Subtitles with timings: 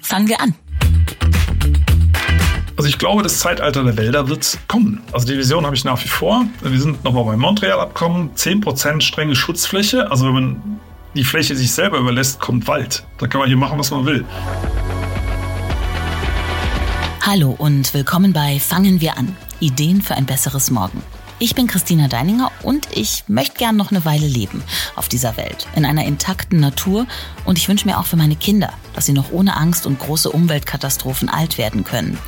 [0.00, 0.52] Fangen wir an.
[2.76, 5.02] Also ich glaube, das Zeitalter der Wälder wird kommen.
[5.12, 6.46] Also die Vision habe ich nach wie vor.
[6.62, 8.32] Wir sind nochmal beim Montreal-Abkommen.
[8.34, 10.10] 10% strenge Schutzfläche.
[10.10, 10.80] Also wenn man
[11.14, 13.06] die Fläche sich selber überlässt, kommt Wald.
[13.18, 14.24] Da kann man hier machen, was man will.
[17.24, 19.36] Hallo und willkommen bei Fangen wir an.
[19.60, 21.04] Ideen für ein besseres Morgen.
[21.38, 24.62] Ich bin Christina Deininger und ich möchte gern noch eine Weile leben
[24.94, 27.06] auf dieser Welt, in einer intakten Natur
[27.44, 30.30] und ich wünsche mir auch für meine Kinder, dass sie noch ohne Angst und große
[30.30, 32.18] Umweltkatastrophen alt werden können.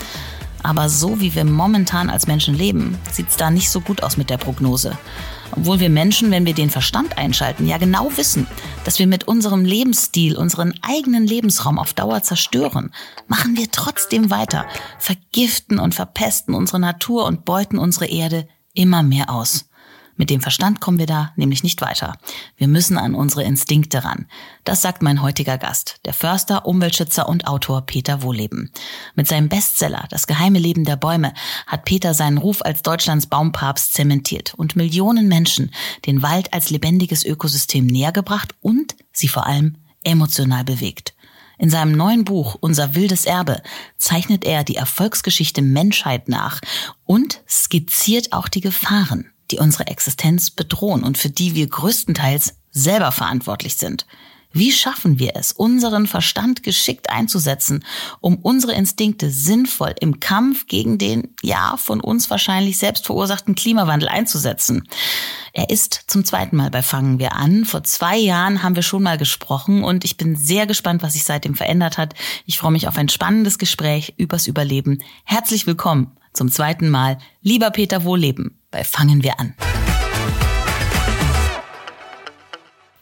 [0.62, 4.28] Aber so wie wir momentan als Menschen leben, sieht's da nicht so gut aus mit
[4.28, 4.98] der Prognose.
[5.52, 8.46] Obwohl wir Menschen, wenn wir den Verstand einschalten, ja genau wissen,
[8.84, 12.92] dass wir mit unserem Lebensstil unseren eigenen Lebensraum auf Dauer zerstören,
[13.26, 14.66] machen wir trotzdem weiter,
[14.98, 18.46] vergiften und verpesten unsere Natur und beuten unsere Erde
[18.78, 19.66] immer mehr aus.
[20.18, 22.16] Mit dem Verstand kommen wir da nämlich nicht weiter.
[22.56, 24.26] Wir müssen an unsere Instinkte ran.
[24.64, 28.72] Das sagt mein heutiger Gast, der Förster, Umweltschützer und Autor Peter Wohleben.
[29.14, 31.34] Mit seinem Bestseller Das geheime Leben der Bäume
[31.68, 35.70] hat Peter seinen Ruf als Deutschlands Baumpapst zementiert und Millionen Menschen
[36.04, 41.14] den Wald als lebendiges Ökosystem nähergebracht und sie vor allem emotional bewegt.
[41.58, 43.60] In seinem neuen Buch Unser wildes Erbe
[43.98, 46.60] zeichnet er die Erfolgsgeschichte Menschheit nach
[47.04, 53.10] und skizziert auch die Gefahren, die unsere Existenz bedrohen und für die wir größtenteils selber
[53.10, 54.06] verantwortlich sind.
[54.58, 57.84] Wie schaffen wir es, unseren Verstand geschickt einzusetzen,
[58.18, 64.08] um unsere Instinkte sinnvoll im Kampf gegen den, ja, von uns wahrscheinlich selbst verursachten Klimawandel
[64.08, 64.88] einzusetzen?
[65.52, 67.66] Er ist zum zweiten Mal bei Fangen wir an.
[67.66, 71.22] Vor zwei Jahren haben wir schon mal gesprochen und ich bin sehr gespannt, was sich
[71.22, 72.14] seitdem verändert hat.
[72.44, 74.98] Ich freue mich auf ein spannendes Gespräch übers Überleben.
[75.22, 79.54] Herzlich willkommen zum zweiten Mal, lieber Peter Wohlleben, bei Fangen wir an.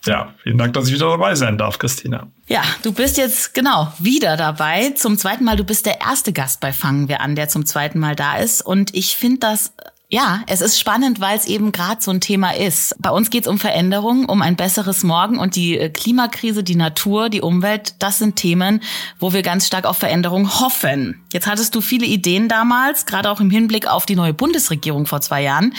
[0.07, 2.29] Ja, vielen Dank, dass ich wieder dabei sein darf, Christina.
[2.47, 4.91] Ja, du bist jetzt genau wieder dabei.
[4.91, 7.99] Zum zweiten Mal, du bist der erste Gast bei Fangen wir an, der zum zweiten
[7.99, 8.63] Mal da ist.
[8.63, 9.73] Und ich finde das
[10.09, 12.95] ja, es ist spannend, weil es eben gerade so ein Thema ist.
[13.01, 16.77] Bei uns geht es um Veränderung, um ein besseres Morgen und die äh, Klimakrise, die
[16.77, 18.83] Natur, die Umwelt, das sind Themen,
[19.19, 21.25] wo wir ganz stark auf Veränderung hoffen.
[21.33, 25.23] Jetzt hattest du viele Ideen damals, gerade auch im Hinblick auf die neue Bundesregierung vor
[25.23, 25.75] zwei Jahren.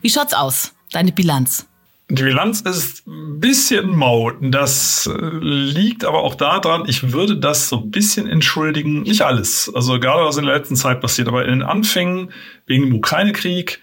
[0.00, 0.72] Wie schaut's aus?
[0.92, 1.66] Deine Bilanz?
[2.14, 4.30] Die Bilanz ist ein bisschen mau.
[4.32, 9.00] Das äh, liegt aber auch daran, ich würde das so ein bisschen entschuldigen.
[9.00, 9.72] Nicht alles.
[9.74, 12.30] Also gerade was in der letzten Zeit passiert, aber in den Anfängen
[12.66, 13.80] wegen dem Ukraine-Krieg,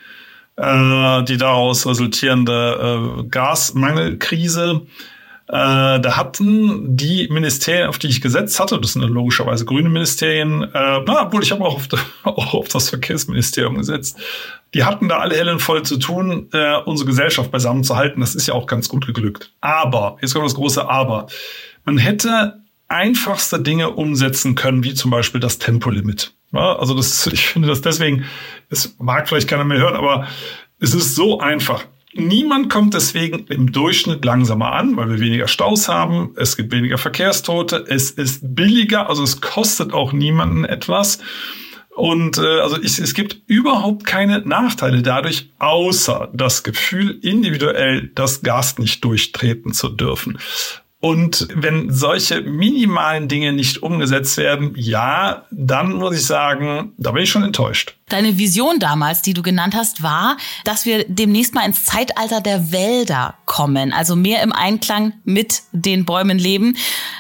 [0.58, 4.82] äh, die daraus resultierende äh, Gasmangelkrise,
[5.50, 10.62] äh, da hatten die Ministerien, auf die ich gesetzt hatte, das sind logischerweise grüne Ministerien,
[10.62, 11.88] äh, na, obwohl ich habe auch auf,
[12.24, 14.20] auch auf das Verkehrsministerium gesetzt,
[14.76, 18.22] die hatten da alle Hellen voll zu tun, äh, unsere Gesellschaft beisammen zu halten.
[18.22, 19.52] Das ist ja auch ganz gut geglückt.
[19.60, 21.26] Aber, jetzt kommt das große Aber.
[21.84, 26.32] Man hätte einfachste Dinge umsetzen können, wie zum Beispiel das Tempolimit.
[26.52, 28.26] Ja, also das, ich finde das deswegen,
[28.70, 30.28] es mag vielleicht keiner mehr hören, aber
[30.80, 31.86] es ist so einfach.
[32.14, 36.98] Niemand kommt deswegen im Durchschnitt langsamer an, weil wir weniger Staus haben, es gibt weniger
[36.98, 41.20] Verkehrstote, es ist billiger, also es kostet auch niemanden etwas.
[41.96, 48.42] Und äh, also ich, es gibt überhaupt keine Nachteile dadurch, außer das Gefühl, individuell das
[48.42, 50.40] Gas nicht durchtreten zu dürfen.
[51.02, 57.24] Und wenn solche minimalen Dinge nicht umgesetzt werden, ja, dann muss ich sagen, da bin
[57.24, 57.96] ich schon enttäuscht.
[58.10, 62.74] Deine Vision damals, die du genannt hast, war, dass wir demnächst mal ins Zeitalter der
[62.74, 66.76] Wälder kommen, also mehr im Einklang mit den Bäumen leben.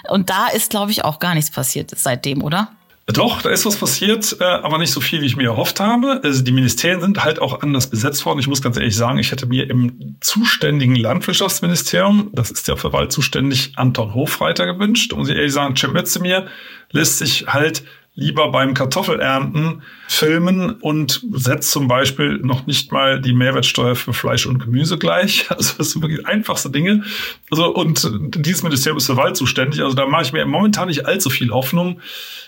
[0.09, 2.71] Und da ist, glaube ich, auch gar nichts passiert seitdem, oder?
[3.13, 6.21] Doch, da ist was passiert, äh, aber nicht so viel, wie ich mir erhofft habe.
[6.23, 8.39] Also die Ministerien sind halt auch anders besetzt worden.
[8.39, 12.93] Ich muss ganz ehrlich sagen, ich hätte mir im zuständigen Landwirtschaftsministerium, das ist ja für
[12.93, 15.11] Wald zuständig, Anton Hofreiter gewünscht.
[15.11, 16.47] Und muss ich ehrlich sagen, Cem Özdemir
[16.91, 17.83] lässt sich halt
[18.15, 24.45] lieber beim Kartoffelernten filmen und setzt zum Beispiel noch nicht mal die Mehrwertsteuer für Fleisch
[24.45, 25.47] und Gemüse gleich.
[25.59, 27.03] Also das sind wirklich einfachste Dinge.
[27.51, 29.81] Also und dieses Ministerium ist für Wald zuständig.
[29.81, 32.01] Also da mache ich mir momentan nicht allzu viel Hoffnung.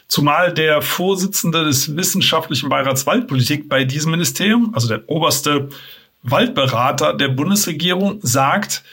[0.07, 5.69] Zumal der Vorsitzende des wissenschaftlichen Beirats Waldpolitik bei diesem Ministerium, also der oberste
[6.23, 8.83] Waldberater der Bundesregierung, sagt,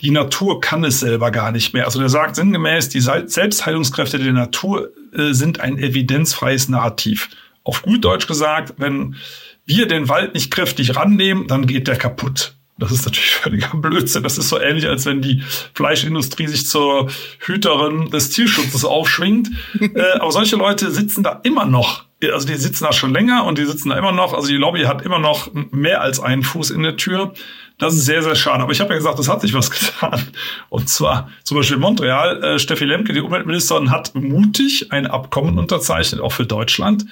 [0.00, 1.84] die Natur kann es selber gar nicht mehr.
[1.86, 7.28] Also der sagt sinngemäß, die Selbstheilungskräfte der Natur äh, sind ein evidenzfreies Narrativ.
[7.62, 9.16] Auf gut Deutsch gesagt, wenn
[9.64, 12.54] wir den Wald nicht kräftig rannehmen, dann geht der kaputt.
[12.76, 14.22] Das ist natürlich völliger Blödsinn.
[14.22, 15.42] Das ist so ähnlich, als wenn die
[15.74, 17.08] Fleischindustrie sich zur
[17.38, 19.50] Hüterin des Tierschutzes aufschwingt.
[19.80, 22.04] äh, aber solche Leute sitzen da immer noch.
[22.32, 24.32] Also die sitzen da schon länger und die sitzen da immer noch.
[24.32, 27.34] Also die Lobby hat immer noch mehr als einen Fuß in der Tür.
[27.78, 28.62] Das ist sehr, sehr schade.
[28.62, 30.22] Aber ich habe ja gesagt, es hat sich was getan.
[30.68, 32.42] Und zwar zum Beispiel in Montreal.
[32.42, 37.06] Äh, Steffi Lemke, die Umweltministerin, hat mutig ein Abkommen unterzeichnet, auch für Deutschland,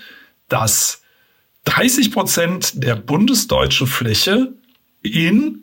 [0.49, 1.03] dass
[1.64, 4.55] 30 Prozent der bundesdeutschen Fläche
[5.03, 5.62] in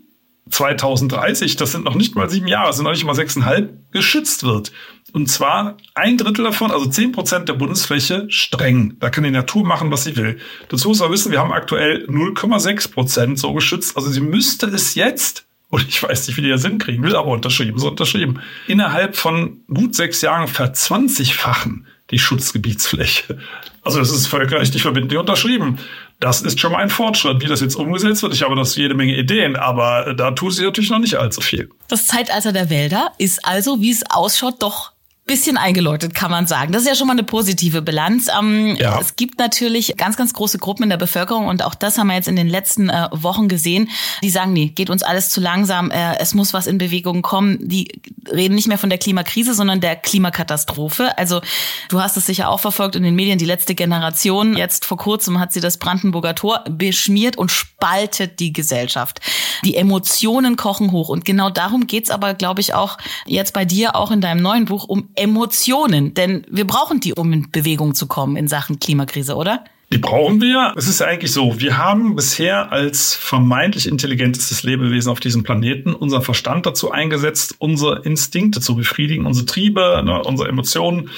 [0.49, 4.43] 2030, das sind noch nicht mal sieben Jahre, das sind noch nicht mal sechseinhalb, geschützt
[4.43, 4.71] wird.
[5.13, 8.95] Und zwar ein Drittel davon, also zehn Prozent der Bundesfläche, streng.
[8.99, 10.39] Da kann die Natur machen, was sie will.
[10.69, 13.97] Dazu muss man wissen, wir haben aktuell 0,6 Prozent so geschützt.
[13.97, 17.29] Also sie müsste es jetzt, und ich weiß nicht, wie die das hinkriegen, will aber
[17.29, 23.37] unterschrieben, so unterschrieben, innerhalb von gut sechs Jahren verzwanzigfachen die Schutzgebietsfläche.
[23.83, 25.79] Also das ist völkerrechtlich verbindlich unterschrieben.
[26.19, 27.41] Das ist schon mal ein Fortschritt.
[27.41, 30.63] Wie das jetzt umgesetzt wird, ich habe das jede Menge Ideen, aber da tut sie
[30.63, 31.69] natürlich noch nicht allzu viel.
[31.87, 34.91] Das Zeitalter der Wälder ist also, wie es ausschaut, doch
[35.29, 36.71] bisschen eingeläutet, kann man sagen.
[36.71, 38.29] Das ist ja schon mal eine positive Bilanz.
[38.35, 38.99] Ähm, ja.
[38.99, 42.15] Es gibt natürlich ganz, ganz große Gruppen in der Bevölkerung und auch das haben wir
[42.15, 43.89] jetzt in den letzten äh, Wochen gesehen,
[44.23, 47.59] die sagen, nee, geht uns alles zu langsam, äh, es muss was in Bewegung kommen.
[47.61, 51.15] Die reden nicht mehr von der Klimakrise, sondern der Klimakatastrophe.
[51.15, 51.41] Also
[51.89, 54.57] du hast es sicher auch verfolgt in den Medien, die letzte Generation.
[54.57, 59.19] Jetzt vor kurzem hat sie das Brandenburger Tor beschmiert und spaltet die Gesellschaft.
[59.63, 62.97] Die Emotionen kochen hoch und genau darum geht's aber, glaube ich, auch
[63.27, 66.13] jetzt bei dir, auch in deinem neuen Buch, um Emotionen.
[66.13, 69.63] Denn wir brauchen die, um in Bewegung zu kommen in Sachen Klimakrise, oder?
[69.91, 70.73] Die brauchen wir.
[70.77, 75.95] Es ist ja eigentlich so, wir haben bisher als vermeintlich intelligentestes Lebewesen auf diesem Planeten
[75.95, 81.09] unseren Verstand dazu eingesetzt, unsere Instinkte zu befriedigen, unsere Triebe, ne, unsere Emotionen.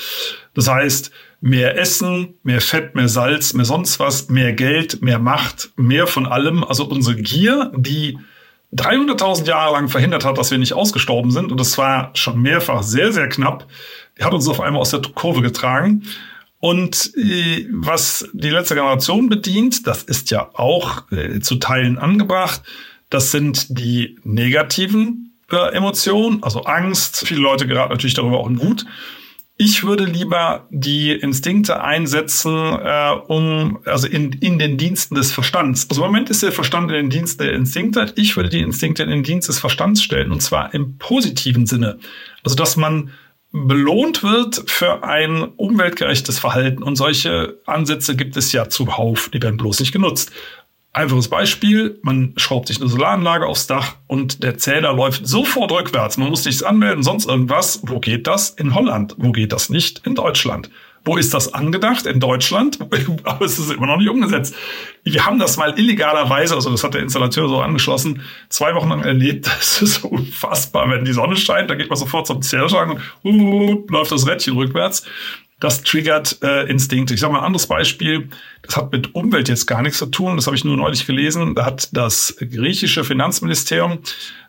[0.54, 1.12] Das heißt,
[1.42, 6.26] mehr Essen, mehr Fett, mehr Salz, mehr sonst was, mehr Geld, mehr Macht, mehr von
[6.26, 6.64] allem.
[6.64, 8.18] Also unsere Gier, die
[8.74, 11.52] 300.000 Jahre lang verhindert hat, dass wir nicht ausgestorben sind.
[11.52, 13.68] Und das war schon mehrfach sehr, sehr knapp.
[14.18, 16.04] Die hat uns auf einmal aus der Kurve getragen.
[16.60, 22.62] Und äh, was die letzte Generation bedient, das ist ja auch äh, zu Teilen angebracht.
[23.10, 27.28] Das sind die negativen äh, Emotionen, also Angst.
[27.28, 28.86] Viele Leute geraten natürlich darüber auch in Wut.
[29.64, 35.86] Ich würde lieber die Instinkte einsetzen, äh, um also in, in den Diensten des Verstands.
[35.88, 38.12] Also im Moment ist der Verstand in den Diensten der Instinkte.
[38.16, 42.00] Ich würde die Instinkte in den Dienst des Verstands stellen und zwar im positiven Sinne.
[42.44, 43.12] Also dass man
[43.52, 46.82] belohnt wird für ein umweltgerechtes Verhalten.
[46.82, 50.32] Und solche Ansätze gibt es ja zuhauf, die werden bloß nicht genutzt.
[50.94, 56.18] Einfaches Beispiel, man schraubt sich eine Solaranlage aufs Dach und der Zähler läuft sofort rückwärts.
[56.18, 57.80] Man muss nichts anmelden, sonst irgendwas.
[57.84, 58.50] Wo geht das?
[58.50, 59.16] In Holland.
[59.18, 60.06] Wo geht das nicht?
[60.06, 60.70] In Deutschland.
[61.06, 62.06] Wo ist das angedacht?
[62.06, 62.80] In Deutschland.
[63.24, 64.54] Aber es ist immer noch nicht umgesetzt.
[65.04, 69.04] Wir haben das mal illegalerweise, also das hat der Installateur so angeschlossen, zwei Wochen lang
[69.04, 69.50] erlebt.
[69.62, 70.90] Das ist unfassbar.
[70.90, 74.58] Wenn die Sonne scheint, dann geht man sofort zum Zählschrank und uh, läuft das Rädchen
[74.58, 75.06] rückwärts.
[75.62, 77.14] Das triggert äh, Instinkte.
[77.14, 78.30] Ich sage mal ein anderes Beispiel.
[78.64, 80.36] Das hat mit Umwelt jetzt gar nichts zu tun.
[80.36, 81.54] Das habe ich nur neulich gelesen.
[81.54, 84.00] Da hat das griechische Finanzministerium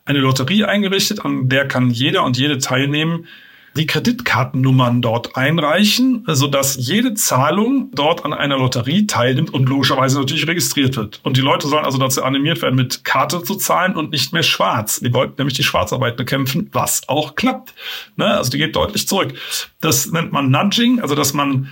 [0.07, 3.27] eine Lotterie eingerichtet, an der kann jeder und jede teilnehmen,
[3.77, 10.47] die Kreditkartennummern dort einreichen, sodass jede Zahlung dort an einer Lotterie teilnimmt und logischerweise natürlich
[10.47, 11.21] registriert wird.
[11.23, 14.43] Und die Leute sollen also dazu animiert werden, mit Karte zu zahlen und nicht mehr
[14.43, 15.01] schwarz.
[15.01, 17.75] Die wollten nämlich die Schwarzarbeit bekämpfen, was auch klappt.
[18.17, 18.27] Ne?
[18.27, 19.33] Also die geht deutlich zurück.
[19.81, 21.69] Das nennt man Nudging, also dass man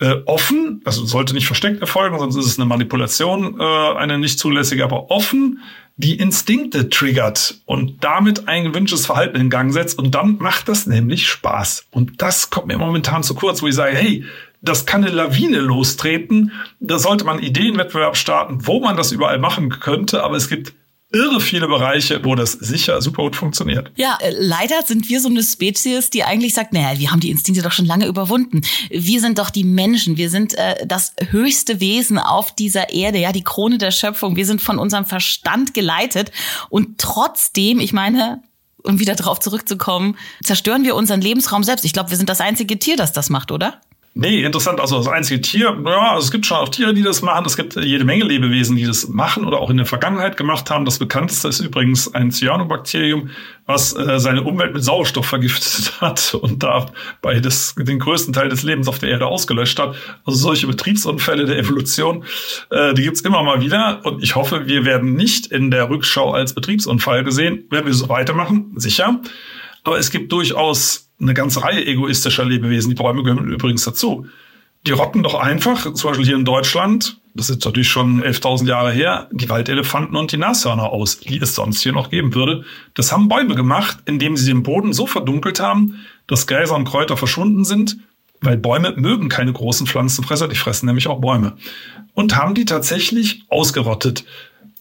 [0.00, 4.38] äh, offen, also sollte nicht versteckt erfolgen, sonst ist es eine Manipulation, äh, eine nicht
[4.38, 5.60] zulässige, aber offen
[6.00, 10.86] die Instinkte triggert und damit ein gewünschtes Verhalten in Gang setzt und dann macht das
[10.86, 11.88] nämlich Spaß.
[11.90, 14.24] Und das kommt mir momentan zu kurz, wo ich sage, hey,
[14.62, 16.52] das kann eine Lawine lostreten.
[16.80, 20.72] Da sollte man Ideenwettbewerb starten, wo man das überall machen könnte, aber es gibt
[21.12, 23.90] irre viele Bereiche, wo das sicher super gut funktioniert.
[23.96, 27.30] Ja, äh, leider sind wir so eine Spezies, die eigentlich sagt, naja, wir haben die
[27.30, 28.60] Instinkte doch schon lange überwunden.
[28.90, 33.32] Wir sind doch die Menschen, wir sind äh, das höchste Wesen auf dieser Erde, ja,
[33.32, 34.36] die Krone der Schöpfung.
[34.36, 36.30] Wir sind von unserem Verstand geleitet
[36.68, 38.42] und trotzdem, ich meine,
[38.82, 41.84] um wieder darauf zurückzukommen, zerstören wir unseren Lebensraum selbst.
[41.84, 43.80] Ich glaube, wir sind das einzige Tier, das das macht, oder?
[44.12, 44.80] Nee, interessant.
[44.80, 47.46] Also das einzige Tier, ja, also es gibt schon auch Tiere, die das machen.
[47.46, 50.84] Es gibt jede Menge Lebewesen, die das machen oder auch in der Vergangenheit gemacht haben.
[50.84, 53.30] Das bekannteste ist übrigens ein Cyanobakterium,
[53.66, 58.64] was äh, seine Umwelt mit Sauerstoff vergiftet hat und dabei das, den größten Teil des
[58.64, 59.94] Lebens auf der Erde ausgelöscht hat.
[60.24, 62.24] Also solche Betriebsunfälle der Evolution,
[62.70, 64.04] äh, die gibt's immer mal wieder.
[64.04, 67.64] Und ich hoffe, wir werden nicht in der Rückschau als Betriebsunfall gesehen.
[67.70, 68.72] Werden wir so weitermachen?
[68.74, 69.20] Sicher.
[69.84, 72.90] Aber es gibt durchaus eine ganze Reihe egoistischer Lebewesen.
[72.90, 74.26] Die Bäume gehören übrigens dazu.
[74.86, 78.90] Die rotten doch einfach, zum Beispiel hier in Deutschland, das ist natürlich schon 11.000 Jahre
[78.90, 82.64] her, die Waldelefanten und die Nashörner aus, die es sonst hier noch geben würde.
[82.94, 87.16] Das haben Bäume gemacht, indem sie den Boden so verdunkelt haben, dass Gräser und Kräuter
[87.16, 87.98] verschwunden sind,
[88.40, 91.56] weil Bäume mögen keine großen Pflanzenfresser, die fressen nämlich auch Bäume.
[92.14, 94.24] Und haben die tatsächlich ausgerottet.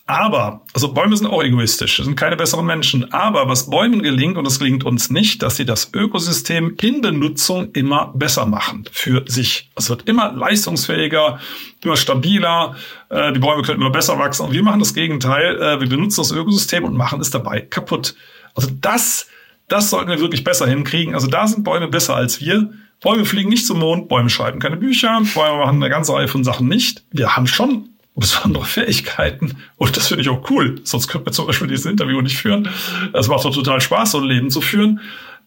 [0.09, 3.13] Aber, also Bäume sind auch egoistisch, sind keine besseren Menschen.
[3.13, 7.71] Aber was Bäumen gelingt, und es gelingt uns nicht, dass sie das Ökosystem in Benutzung
[7.73, 9.69] immer besser machen für sich.
[9.75, 11.39] Es wird immer leistungsfähiger,
[11.83, 12.75] immer stabiler,
[13.09, 14.47] äh, die Bäume können immer besser wachsen.
[14.47, 15.61] Und wir machen das Gegenteil.
[15.61, 18.15] Äh, wir benutzen das Ökosystem und machen es dabei kaputt.
[18.55, 19.27] Also das,
[19.67, 21.13] das sollten wir wirklich besser hinkriegen.
[21.13, 22.71] Also da sind Bäume besser als wir.
[22.99, 26.43] Bäume fliegen nicht zum Mond, Bäume schreiben keine Bücher, Bäume machen eine ganze Reihe von
[26.43, 27.03] Sachen nicht.
[27.11, 27.89] Wir haben schon
[28.19, 29.57] besondere Fähigkeiten.
[29.77, 30.81] Und das finde ich auch cool.
[30.83, 32.69] Sonst könnte man zum Beispiel dieses Interview nicht führen.
[33.13, 34.99] Es macht doch total Spaß, so ein Leben zu führen.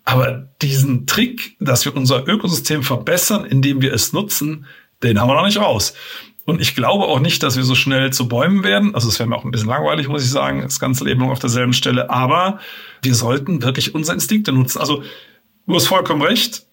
[0.05, 4.67] Aber diesen Trick, dass wir unser Ökosystem verbessern, indem wir es nutzen,
[5.03, 5.95] den haben wir noch nicht raus.
[6.45, 8.95] Und ich glaube auch nicht, dass wir so schnell zu Bäumen werden.
[8.95, 11.39] Also es wäre mir auch ein bisschen langweilig, muss ich sagen, das ganze Leben auf
[11.39, 12.11] derselben Stelle.
[12.11, 12.59] Aber
[13.03, 14.81] wir sollten wirklich unsere Instinkte nutzen.
[14.81, 15.05] Also
[15.67, 16.67] du hast vollkommen recht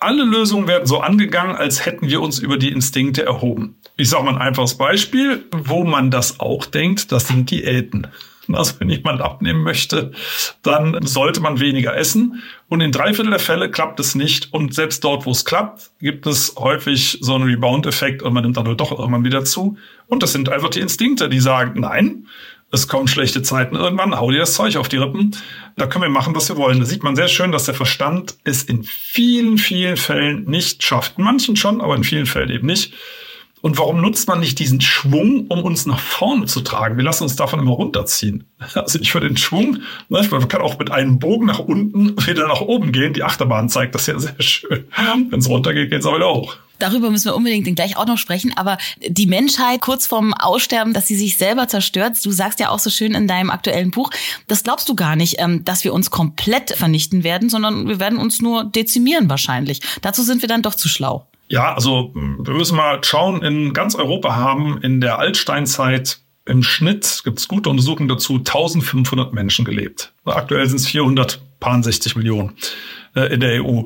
[0.00, 3.76] alle Lösungen werden so angegangen, als hätten wir uns über die Instinkte erhoben.
[3.96, 8.06] Ich sage mal ein einfaches Beispiel, wo man das auch denkt, das sind Diäten.
[8.50, 10.12] Also wenn jemand abnehmen möchte,
[10.62, 12.42] dann sollte man weniger essen.
[12.68, 14.52] Und in drei Viertel der Fälle klappt es nicht.
[14.52, 18.56] Und selbst dort, wo es klappt, gibt es häufig so einen Rebound-Effekt und man nimmt
[18.56, 19.76] dann doch irgendwann wieder zu.
[20.06, 22.26] Und das sind einfach die Instinkte, die sagen, nein,
[22.70, 25.34] es kommen schlechte Zeiten irgendwann, hau dir das Zeug auf die Rippen.
[25.76, 26.80] Da können wir machen, was wir wollen.
[26.80, 31.18] Da sieht man sehr schön, dass der Verstand es in vielen, vielen Fällen nicht schafft.
[31.18, 32.92] In manchen schon, aber in vielen Fällen eben nicht.
[33.60, 36.96] Und warum nutzt man nicht diesen Schwung, um uns nach vorne zu tragen?
[36.96, 38.44] Wir lassen uns davon immer runterziehen.
[38.74, 42.46] Also ich würde den Schwung, ne, man kann auch mit einem Bogen nach unten wieder
[42.46, 43.14] nach oben gehen.
[43.14, 44.84] Die Achterbahn zeigt das ja sehr schön.
[45.30, 46.56] Wenn es runtergeht, geht es aber wieder hoch.
[46.78, 48.52] Darüber müssen wir unbedingt gleich auch noch sprechen.
[48.56, 52.78] Aber die Menschheit kurz vorm Aussterben, dass sie sich selber zerstört, du sagst ja auch
[52.78, 54.10] so schön in deinem aktuellen Buch,
[54.46, 58.18] das glaubst du gar nicht, ähm, dass wir uns komplett vernichten werden, sondern wir werden
[58.18, 59.80] uns nur dezimieren wahrscheinlich.
[60.02, 61.26] Dazu sind wir dann doch zu schlau.
[61.48, 67.22] Ja, also wir müssen mal schauen, in ganz Europa haben in der Altsteinzeit im Schnitt,
[67.24, 70.12] gibt es gute Untersuchungen dazu, 1500 Menschen gelebt.
[70.24, 72.54] Aktuell sind es 460 Millionen
[73.14, 73.84] äh, in der EU.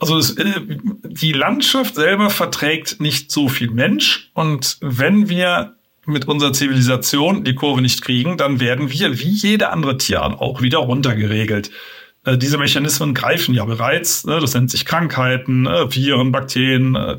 [0.00, 0.60] Also es, äh,
[1.04, 4.30] die Landschaft selber verträgt nicht so viel Mensch.
[4.34, 5.76] Und wenn wir
[6.06, 10.62] mit unserer Zivilisation die Kurve nicht kriegen, dann werden wir wie jede andere Tierart auch
[10.62, 11.70] wieder runtergeregelt.
[12.24, 14.24] Äh, diese Mechanismen greifen ja bereits.
[14.24, 14.40] Ne?
[14.40, 16.94] Das nennt sich Krankheiten, äh, Viren, Bakterien.
[16.96, 17.18] Äh,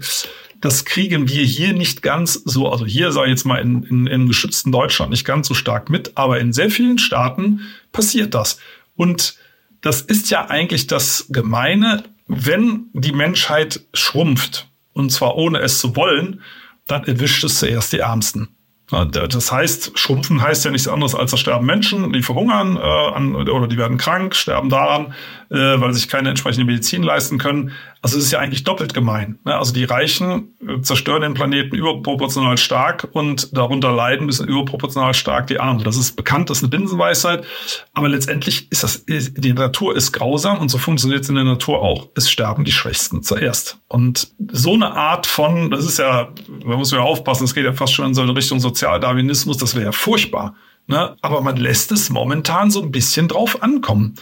[0.59, 4.07] das kriegen wir hier nicht ganz so, also hier sage ich jetzt mal in, in,
[4.07, 7.61] in geschützten Deutschland nicht ganz so stark mit, aber in sehr vielen Staaten
[7.91, 8.59] passiert das.
[8.95, 9.35] Und
[9.81, 15.95] das ist ja eigentlich das Gemeine, wenn die Menschheit schrumpft, und zwar ohne es zu
[15.95, 16.41] wollen,
[16.87, 18.49] dann erwischt es zuerst die Ärmsten.
[18.89, 23.35] Das heißt, schrumpfen heißt ja nichts anderes als, da sterben Menschen, die verhungern äh, an,
[23.35, 25.13] oder die werden krank, sterben daran,
[25.49, 27.71] äh, weil sich keine entsprechende Medizin leisten können.
[28.03, 29.37] Also es ist ja eigentlich doppelt gemein.
[29.45, 29.55] Ne?
[29.55, 35.47] Also die Reichen äh, zerstören den Planeten überproportional stark und darunter leiden müssen überproportional stark
[35.47, 35.83] die Armen.
[35.83, 37.45] Das ist bekannt, das ist eine Binsenweisheit.
[37.93, 41.81] Aber letztendlich ist das, die Natur ist grausam und so funktioniert es in der Natur
[41.81, 42.09] auch.
[42.15, 43.77] Es sterben die Schwächsten zuerst.
[43.87, 46.29] Und so eine Art von, das ist ja,
[46.65, 49.57] da muss man ja aufpassen, es geht ja fast schon in so eine Richtung Sozialdarwinismus,
[49.57, 50.55] das wäre ja furchtbar.
[50.87, 51.15] Ne?
[51.21, 54.15] Aber man lässt es momentan so ein bisschen drauf ankommen.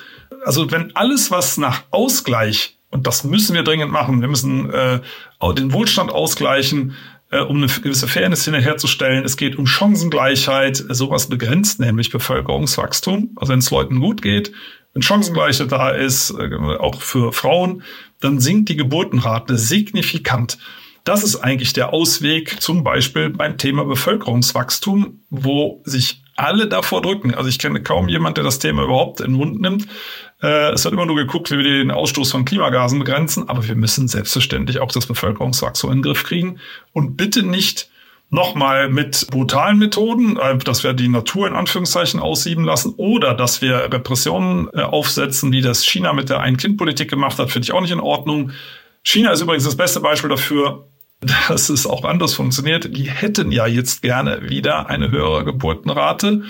[0.44, 4.22] Also wenn alles, was nach Ausgleich und das müssen wir dringend machen.
[4.22, 5.00] Wir müssen äh,
[5.56, 6.96] den Wohlstand ausgleichen,
[7.32, 9.24] äh, um eine gewisse Fairness herzustellen.
[9.24, 10.84] Es geht um Chancengleichheit.
[10.90, 13.32] Sowas begrenzt nämlich Bevölkerungswachstum.
[13.36, 14.52] Also wenn es Leuten gut geht,
[14.94, 17.84] wenn Chancengleichheit da ist, äh, auch für Frauen,
[18.20, 20.58] dann sinkt die Geburtenrate signifikant.
[21.04, 27.34] Das ist eigentlich der Ausweg, zum Beispiel beim Thema Bevölkerungswachstum, wo sich alle davor drücken.
[27.34, 29.88] Also ich kenne kaum jemand, der das Thema überhaupt in den Mund nimmt.
[30.42, 33.76] Äh, es wird immer nur geguckt, wie wir den Ausstoß von Klimagasen begrenzen, aber wir
[33.76, 36.60] müssen selbstverständlich auch das Bevölkerungswachstum in den Griff kriegen
[36.94, 37.90] und bitte nicht
[38.30, 43.62] nochmal mit brutalen Methoden, äh, dass wir die Natur in Anführungszeichen aussieben lassen oder dass
[43.62, 47.82] wir Repressionen äh, aufsetzen, wie das China mit der Ein-Kind-Politik gemacht hat, finde ich auch
[47.82, 48.52] nicht in Ordnung.
[49.04, 50.88] China ist übrigens das beste Beispiel dafür,
[51.50, 52.96] dass es auch anders funktioniert.
[52.96, 56.44] Die hätten ja jetzt gerne wieder eine höhere Geburtenrate.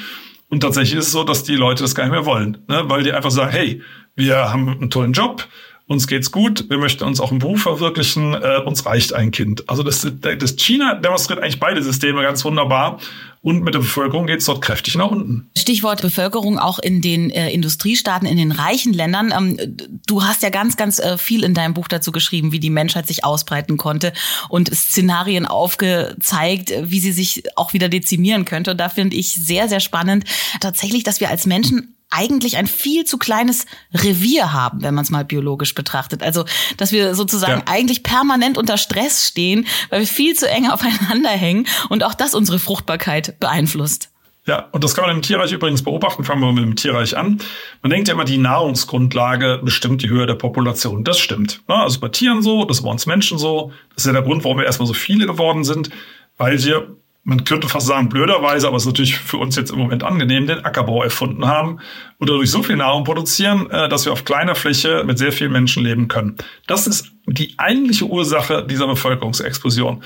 [0.50, 2.84] Und tatsächlich ist es so, dass die Leute das gar nicht mehr wollen, ne?
[2.88, 3.82] weil die einfach sagen, hey,
[4.16, 5.48] wir haben einen tollen Job,
[5.86, 9.70] uns geht's gut, wir möchten uns auch im Beruf verwirklichen, äh, uns reicht ein Kind.
[9.70, 13.00] Also das, das China demonstriert eigentlich beide Systeme ganz wunderbar.
[13.42, 15.50] Und mit der Bevölkerung geht's dort kräftig nach unten.
[15.58, 19.34] Stichwort Bevölkerung auch in den äh, Industriestaaten, in den reichen Ländern.
[19.36, 22.70] Ähm, du hast ja ganz, ganz äh, viel in deinem Buch dazu geschrieben, wie die
[22.70, 24.12] Menschheit sich ausbreiten konnte
[24.50, 28.72] und Szenarien aufgezeigt, wie sie sich auch wieder dezimieren könnte.
[28.72, 30.26] Und da finde ich sehr, sehr spannend
[30.60, 35.10] tatsächlich, dass wir als Menschen eigentlich ein viel zu kleines Revier haben, wenn man es
[35.10, 36.24] mal biologisch betrachtet.
[36.24, 36.46] Also,
[36.78, 37.74] dass wir sozusagen ja.
[37.74, 42.34] eigentlich permanent unter Stress stehen, weil wir viel zu eng aufeinander hängen und auch das
[42.34, 44.10] unsere Fruchtbarkeit beeinflusst.
[44.46, 46.24] Ja, und das kann man im Tierreich übrigens beobachten.
[46.24, 47.38] Fangen wir mit dem Tierreich an.
[47.84, 51.04] Man denkt ja immer, die Nahrungsgrundlage bestimmt die Höhe der Population.
[51.04, 51.62] Das stimmt.
[51.68, 53.72] Also bei Tieren so, das ist bei uns Menschen so.
[53.94, 55.92] Das ist ja der Grund, warum wir erstmal so viele geworden sind,
[56.38, 59.78] weil wir man könnte fast sagen blöderweise, aber es ist natürlich für uns jetzt im
[59.78, 61.80] Moment angenehm, den Ackerbau erfunden haben
[62.18, 65.52] und dadurch so viel Nahrung produzieren, äh, dass wir auf kleiner Fläche mit sehr vielen
[65.52, 66.38] Menschen leben können.
[66.66, 70.04] Das ist die eigentliche Ursache dieser Bevölkerungsexplosion.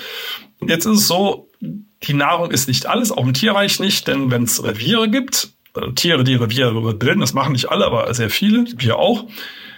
[0.67, 4.43] Jetzt ist es so, die Nahrung ist nicht alles, auch im Tierreich nicht, denn wenn
[4.43, 8.65] es Reviere gibt, äh, Tiere, die Reviere bilden, das machen nicht alle, aber sehr viele,
[8.77, 9.25] wir auch,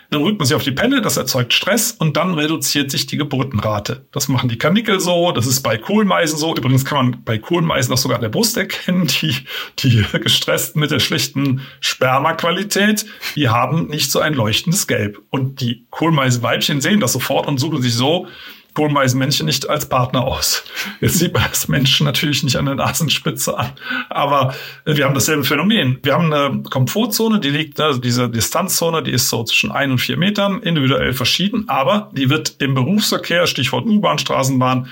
[0.10, 3.18] dann rückt man sich auf die Pelle, das erzeugt Stress und dann reduziert sich die
[3.18, 4.06] Geburtenrate.
[4.12, 6.56] Das machen die Karnickel so, das ist bei Kohlmeisen so.
[6.56, 9.36] Übrigens kann man bei Kohlmeisen das sogar an der Brust erkennen, die,
[9.80, 15.22] die gestressten mit der schlichten Spermaqualität, die haben nicht so ein leuchtendes Gelb.
[15.30, 18.28] Und die Kohlmeisenweibchen sehen das sofort und suchen sich so
[18.76, 20.64] Kohlmeisenmännchen nicht als Partner aus.
[21.02, 23.72] Jetzt sieht man das Menschen natürlich nicht an der Nasenspitze an.
[24.10, 24.54] Aber
[24.86, 25.98] wir haben dasselbe Phänomen.
[26.04, 29.98] Wir haben eine Komfortzone, die liegt, also diese Distanzzone, die ist so zwischen ein und
[29.98, 34.88] vier Metern, individuell verschieden, aber die wird im Berufsverkehr, Stichwort U-Bahn, Straßenbahn,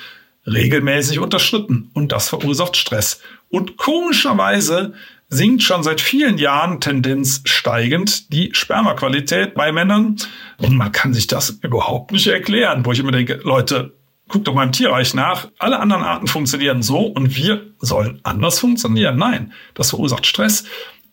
[0.48, 1.92] regelmäßig unterschritten.
[1.94, 3.22] Und das verursacht Stress.
[3.50, 4.94] Und komischerweise
[5.34, 10.18] sinkt schon seit vielen Jahren Tendenz steigend die Spermaqualität bei Männern.
[10.58, 13.98] Und man kann sich das überhaupt nicht erklären, wo ich immer denke, Leute,
[14.28, 15.50] guckt doch mal im Tierreich nach.
[15.60, 19.18] Alle anderen Arten funktionieren so und wir sollen anders funktionieren.
[19.18, 20.66] Nein, das verursacht Stress.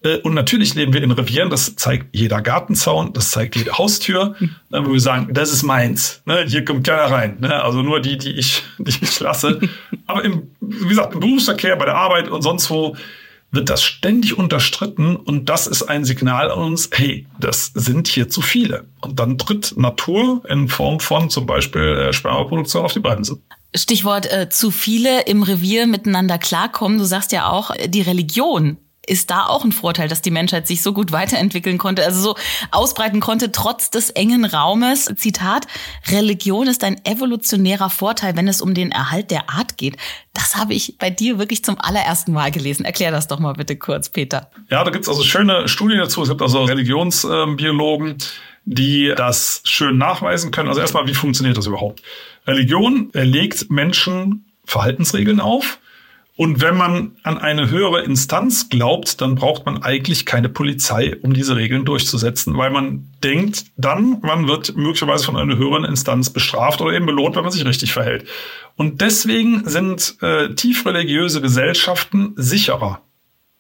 [0.02, 4.34] Äh, und natürlich leben wir in Revieren, das zeigt jeder Gartenzaun, das zeigt jede Haustür,
[4.40, 8.00] ne, wo wir sagen, das ist meins, ne, hier kommt keiner rein, ne, also nur
[8.00, 9.60] die, die ich, die ich lasse.
[10.06, 12.96] Aber im, wie gesagt, im Berufsverkehr, bei der Arbeit und sonst wo
[13.52, 18.28] wird das ständig unterstritten und das ist ein Signal an uns, hey, das sind hier
[18.28, 18.86] zu viele.
[19.00, 23.40] Und dann tritt Natur in Form von zum Beispiel äh, Spermaproduktion auf die Bremse.
[23.74, 26.98] Stichwort äh, zu viele im Revier miteinander klarkommen.
[26.98, 28.78] Du sagst ja auch, äh, die Religion
[29.10, 32.36] ist da auch ein Vorteil, dass die Menschheit sich so gut weiterentwickeln konnte, also so
[32.70, 35.12] ausbreiten konnte, trotz des engen Raumes.
[35.16, 35.66] Zitat,
[36.08, 39.96] Religion ist ein evolutionärer Vorteil, wenn es um den Erhalt der Art geht.
[40.32, 42.84] Das habe ich bei dir wirklich zum allerersten Mal gelesen.
[42.84, 44.48] Erklär das doch mal bitte kurz, Peter.
[44.70, 46.22] Ja, da gibt's also schöne Studien dazu.
[46.22, 48.18] Es gibt also Religionsbiologen,
[48.64, 50.68] die das schön nachweisen können.
[50.68, 52.00] Also erstmal, wie funktioniert das überhaupt?
[52.46, 55.78] Religion legt Menschen Verhaltensregeln auf
[56.40, 61.34] und wenn man an eine höhere Instanz glaubt, dann braucht man eigentlich keine Polizei, um
[61.34, 66.80] diese Regeln durchzusetzen, weil man denkt, dann man wird möglicherweise von einer höheren Instanz bestraft
[66.80, 68.26] oder eben belohnt, wenn man sich richtig verhält.
[68.74, 73.02] Und deswegen sind äh, tief religiöse Gesellschaften sicherer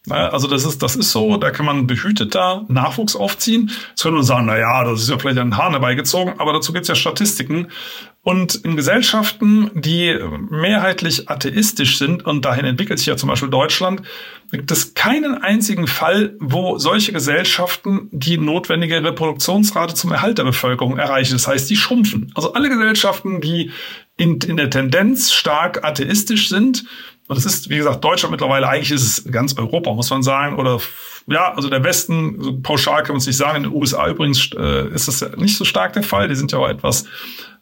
[0.08, 3.70] also das ist, das ist so, da kann man behüteter Nachwuchs aufziehen.
[3.90, 6.72] Jetzt können wir sagen, na ja, das ist ja vielleicht ein Hahn herbeigezogen, aber dazu
[6.72, 7.68] gibt es ja Statistiken.
[8.22, 10.18] Und in Gesellschaften, die
[10.50, 14.02] mehrheitlich atheistisch sind, und dahin entwickelt sich ja zum Beispiel Deutschland,
[14.50, 20.98] gibt es keinen einzigen Fall, wo solche Gesellschaften die notwendige Reproduktionsrate zum Erhalt der Bevölkerung
[20.98, 21.34] erreichen.
[21.34, 22.32] Das heißt, die schrumpfen.
[22.34, 23.70] Also alle Gesellschaften, die
[24.16, 26.84] in, in der Tendenz stark atheistisch sind,
[27.30, 30.56] und das ist, wie gesagt, Deutschland mittlerweile, eigentlich ist es ganz Europa, muss man sagen.
[30.56, 30.80] Oder
[31.28, 33.58] ja, also der Westen, so pauschal kann man es nicht sagen.
[33.58, 36.26] In den USA übrigens äh, ist das nicht so stark der Fall.
[36.26, 37.04] Die sind ja auch etwas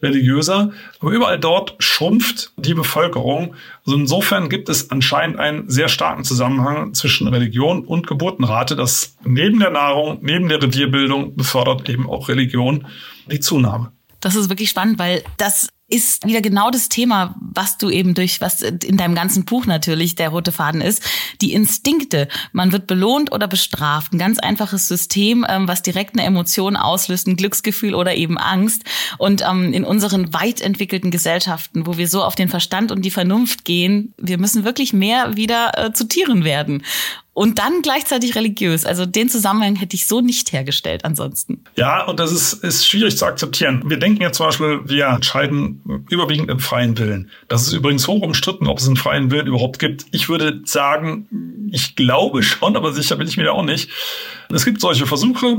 [0.02, 0.70] religiöser.
[1.00, 3.56] Aber überall dort schrumpft die Bevölkerung.
[3.84, 9.60] Also insofern gibt es anscheinend einen sehr starken Zusammenhang zwischen Religion und Geburtenrate, dass neben
[9.60, 12.86] der Nahrung, neben der Revierbildung befördert eben auch Religion
[13.30, 13.92] die Zunahme.
[14.20, 18.42] Das ist wirklich spannend, weil das ist wieder genau das Thema, was du eben durch,
[18.42, 21.02] was in deinem ganzen Buch natürlich der rote Faden ist.
[21.40, 22.28] Die Instinkte.
[22.52, 24.12] Man wird belohnt oder bestraft.
[24.12, 28.84] Ein ganz einfaches System, ähm, was direkt eine Emotion auslöst, ein Glücksgefühl oder eben Angst.
[29.16, 33.10] Und ähm, in unseren weit entwickelten Gesellschaften, wo wir so auf den Verstand und die
[33.10, 36.82] Vernunft gehen, wir müssen wirklich mehr wieder äh, zu Tieren werden
[37.38, 38.84] und dann gleichzeitig religiös.
[38.84, 41.62] Also den Zusammenhang hätte ich so nicht hergestellt ansonsten.
[41.76, 43.84] Ja, und das ist, ist schwierig zu akzeptieren.
[43.86, 47.30] Wir denken ja zum Beispiel, wir entscheiden überwiegend im freien Willen.
[47.46, 50.06] Das ist übrigens hoch umstritten, ob es einen freien Willen überhaupt gibt.
[50.10, 53.88] Ich würde sagen, ich glaube schon, aber sicher bin ich mir da auch nicht.
[54.52, 55.58] Es gibt solche Versuche,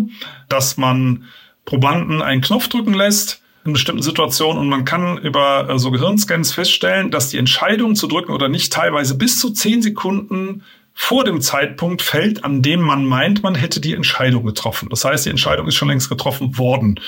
[0.50, 1.24] dass man
[1.64, 6.54] Probanden einen Knopf drücken lässt, in bestimmten Situationen und man kann über äh, so Gehirnscans
[6.54, 10.64] feststellen, dass die Entscheidung zu drücken oder nicht teilweise bis zu zehn Sekunden
[11.02, 14.90] vor dem Zeitpunkt fällt, an dem man meint, man hätte die Entscheidung getroffen.
[14.90, 17.00] Das heißt, die Entscheidung ist schon längst getroffen worden.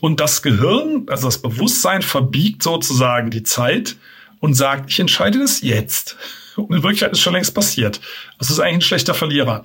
[0.00, 3.96] Und das Gehirn, also das Bewusstsein, verbiegt sozusagen die Zeit
[4.40, 6.16] und sagt, ich entscheide das jetzt.
[6.56, 8.00] Und in Wirklichkeit ist schon längst passiert.
[8.38, 9.64] Das ist eigentlich ein schlechter Verlierer.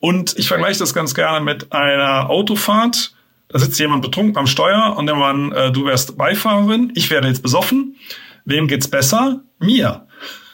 [0.00, 3.14] Und ich vergleiche das ganz gerne mit einer Autofahrt.
[3.48, 7.28] Da sitzt jemand betrunken am Steuer und der Mann, äh, du wärst Beifahrerin, ich werde
[7.28, 7.96] jetzt besoffen.
[8.44, 9.40] Wem geht's besser?
[9.58, 10.07] Mir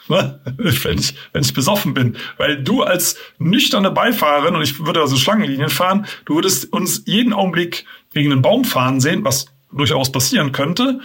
[0.07, 0.39] ne?
[0.57, 2.17] wenn, ich, wenn ich besoffen bin.
[2.37, 7.33] Weil du als nüchterne Beifahrerin, und ich würde also Schlangenlinien fahren, du würdest uns jeden
[7.33, 10.99] Augenblick gegen einen Baum fahren sehen, was durchaus passieren könnte.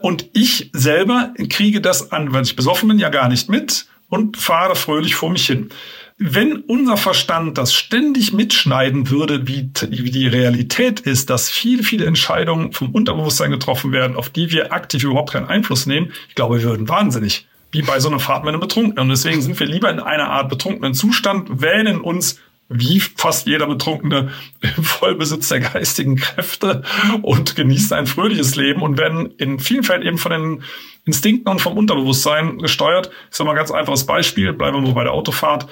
[0.00, 4.36] Und ich selber kriege das an, wenn ich besoffen bin, ja gar nicht mit und
[4.36, 5.70] fahre fröhlich vor mich hin.
[6.18, 12.04] Wenn unser Verstand das ständig mitschneiden würde, wie, wie die Realität ist, dass viele, viele
[12.04, 16.58] Entscheidungen vom Unterbewusstsein getroffen werden, auf die wir aktiv überhaupt keinen Einfluss nehmen, ich glaube,
[16.58, 17.46] wir würden wahnsinnig.
[17.72, 18.98] Wie bei so einer Fahrt mit einem Betrunkenen.
[18.98, 23.66] Und deswegen sind wir lieber in einer Art betrunkenen Zustand, wähnen uns wie fast jeder
[23.66, 24.30] Betrunkene
[24.60, 26.82] im Vollbesitz der geistigen Kräfte
[27.22, 30.62] und genießt ein fröhliches Leben und werden in vielen Fällen eben von den
[31.04, 33.10] Instinkten und vom Unterbewusstsein gesteuert.
[33.30, 35.66] Ich sage mal ein ganz einfaches Beispiel, bleiben wir nur bei der Autofahrt.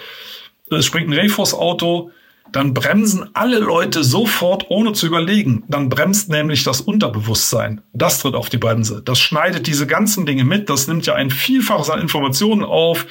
[0.70, 2.10] Es springt ein Reh vors Auto,
[2.52, 5.64] dann bremsen alle Leute sofort, ohne zu überlegen.
[5.68, 7.80] Dann bremst nämlich das Unterbewusstsein.
[7.92, 9.02] Das tritt auf die Bremse.
[9.04, 10.68] Das schneidet diese ganzen Dinge mit.
[10.68, 13.06] Das nimmt ja ein Vielfaches an Informationen auf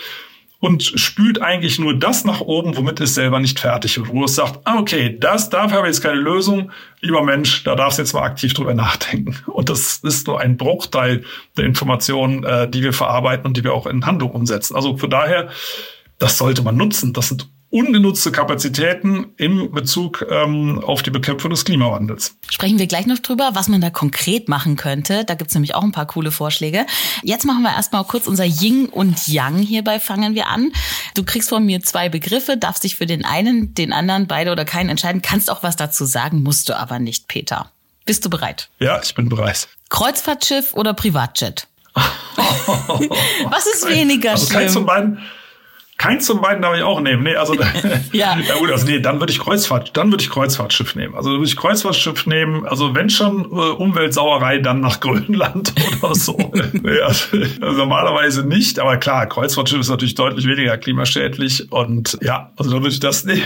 [0.60, 4.10] und spült eigentlich nur das nach oben, womit es selber nicht fertig wird.
[4.10, 6.72] Wo es sagt, ah, okay, das, dafür habe ich jetzt keine Lösung.
[7.00, 9.38] Lieber Mensch, da darfst du jetzt mal aktiv drüber nachdenken.
[9.48, 11.24] Und das ist nur ein Bruchteil
[11.58, 14.76] der Informationen, äh, die wir verarbeiten und die wir auch in Handlung umsetzen.
[14.76, 15.50] Also von daher,
[16.18, 17.14] das sollte man nutzen.
[17.14, 22.36] Das sind ungenutzte Kapazitäten im Bezug ähm, auf die Bekämpfung des Klimawandels.
[22.50, 25.24] Sprechen wir gleich noch drüber, was man da konkret machen könnte.
[25.26, 26.86] Da gibt's nämlich auch ein paar coole Vorschläge.
[27.22, 30.72] Jetzt machen wir erstmal kurz unser Ying und Yang hierbei fangen wir an.
[31.14, 34.66] Du kriegst von mir zwei Begriffe, darfst dich für den einen, den anderen, beide oder
[34.66, 37.72] keinen entscheiden, kannst auch was dazu sagen, musst du aber nicht, Peter.
[38.06, 38.70] Bist du bereit?
[38.80, 39.68] Ja, ich bin bereit.
[39.90, 41.68] Kreuzfahrtschiff oder Privatjet?
[41.96, 44.60] was ist weniger also schlimm?
[44.60, 45.20] Keins von beiden
[46.00, 47.24] Keins von beiden darf ich auch nehmen.
[47.24, 47.54] Nee, also
[48.14, 48.38] ja.
[48.38, 51.14] ja gut, also nee, dann würde ich Kreuzfahrt, dann würde ich Kreuzfahrtschiff nehmen.
[51.14, 52.66] Also würde ich Kreuzfahrtschiff nehmen.
[52.66, 56.38] Also wenn schon äh, Umweltsauerei, dann nach Grönland oder so.
[56.72, 62.52] nee, also, also normalerweise nicht, aber klar, Kreuzfahrtschiff ist natürlich deutlich weniger klimaschädlich und ja,
[62.56, 63.44] also dann würde ich das nehmen.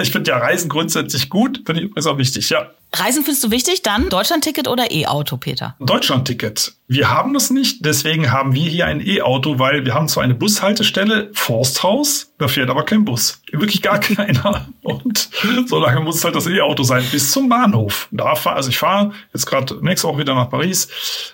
[0.00, 2.70] ich finde ja Reisen grundsätzlich gut, finde ich übrigens auch wichtig, ja.
[2.92, 3.82] Reisen findest du wichtig?
[3.82, 5.76] Dann Deutschlandticket oder E-Auto, Peter?
[5.78, 6.74] Deutschlandticket.
[6.88, 10.34] Wir haben das nicht, deswegen haben wir hier ein E-Auto, weil wir haben zwar eine
[10.34, 13.40] Bushaltestelle, Forsthaus, da fährt aber kein Bus.
[13.52, 14.66] Wirklich gar keiner.
[14.82, 15.30] Und
[15.66, 18.08] so lange muss es halt das E-Auto sein, bis zum Bahnhof.
[18.10, 20.88] Da fahr, also ich fahre jetzt gerade nächste Woche wieder nach Paris,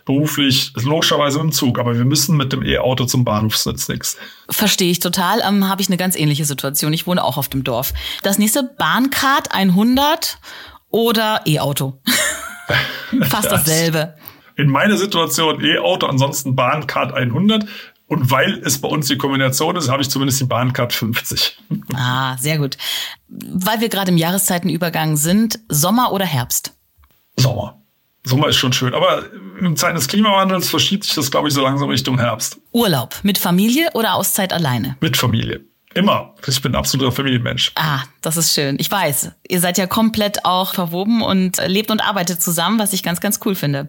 [0.04, 4.18] beruflich, logischerweise mit dem Zug, aber wir müssen mit dem E-Auto zum Bahnhof, sonst nichts.
[4.50, 5.40] Verstehe ich total.
[5.40, 6.92] Ähm, Habe ich eine ganz ähnliche Situation.
[6.92, 7.94] Ich wohne auch auf dem Dorf.
[8.22, 10.38] Das nächste Bahncard 100
[10.90, 12.00] oder E-Auto.
[13.28, 14.14] Fast dasselbe.
[14.56, 17.66] In meiner Situation E-Auto, ansonsten Bahncard 100.
[18.08, 21.58] Und weil es bei uns die Kombination ist, habe ich zumindest die Bahncard 50.
[21.94, 22.76] Ah, sehr gut.
[23.28, 26.72] Weil wir gerade im Jahreszeitenübergang sind, Sommer oder Herbst?
[27.36, 27.82] Sommer.
[28.24, 28.92] Sommer ist schon schön.
[28.92, 29.24] Aber
[29.60, 32.58] in Zeiten des Klimawandels verschiebt sich das, glaube ich, so langsam Richtung Herbst.
[32.72, 34.96] Urlaub mit Familie oder Auszeit alleine?
[35.00, 35.64] Mit Familie.
[35.96, 36.34] Immer.
[36.46, 37.72] Ich bin ein absoluter Familienmensch.
[37.74, 38.76] Ah, das ist schön.
[38.78, 39.30] Ich weiß.
[39.48, 43.40] Ihr seid ja komplett auch verwoben und lebt und arbeitet zusammen, was ich ganz, ganz
[43.46, 43.88] cool finde.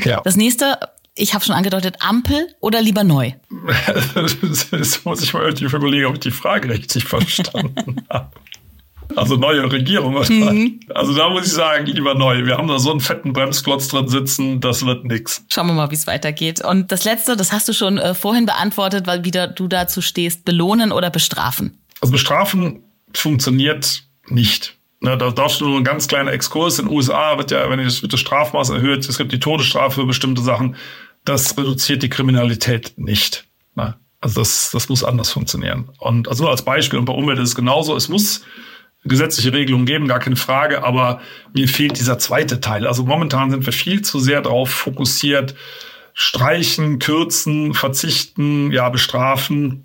[0.00, 0.20] Ja.
[0.22, 0.80] Das nächste,
[1.14, 3.32] ich habe schon angedeutet, Ampel oder lieber neu?
[4.14, 8.32] das muss ich mal irgendwie überlegen, ob ich die Frage richtig verstanden habe.
[9.16, 10.14] Also neue Regierung.
[10.14, 10.80] Mhm.
[10.94, 12.44] Also da muss ich sagen, lieber neu.
[12.46, 15.44] Wir haben da so einen fetten Bremsklotz drin sitzen, das wird nix.
[15.52, 16.64] Schauen wir mal, wie es weitergeht.
[16.64, 20.44] Und das Letzte, das hast du schon äh, vorhin beantwortet, weil wieder du dazu stehst,
[20.44, 21.78] belohnen oder bestrafen?
[22.00, 22.80] Also bestrafen
[23.12, 24.76] funktioniert nicht.
[25.00, 26.78] Ne, da darfst du nur ein ganz kleiner Exkurs.
[26.78, 30.00] In den USA wird ja, wenn das, wird das Strafmaß erhöht, es gibt die Todesstrafe
[30.00, 30.76] für bestimmte Sachen.
[31.24, 33.44] Das reduziert die Kriminalität nicht.
[33.74, 33.94] Ne?
[34.20, 35.90] Also das, das muss anders funktionieren.
[35.98, 38.42] Und also als Beispiel, und bei Umwelt ist es genauso, es muss
[39.04, 41.20] gesetzliche Regelungen geben, gar keine Frage, aber
[41.52, 42.86] mir fehlt dieser zweite Teil.
[42.86, 45.54] Also momentan sind wir viel zu sehr darauf fokussiert,
[46.14, 49.84] streichen, kürzen, verzichten, ja, bestrafen.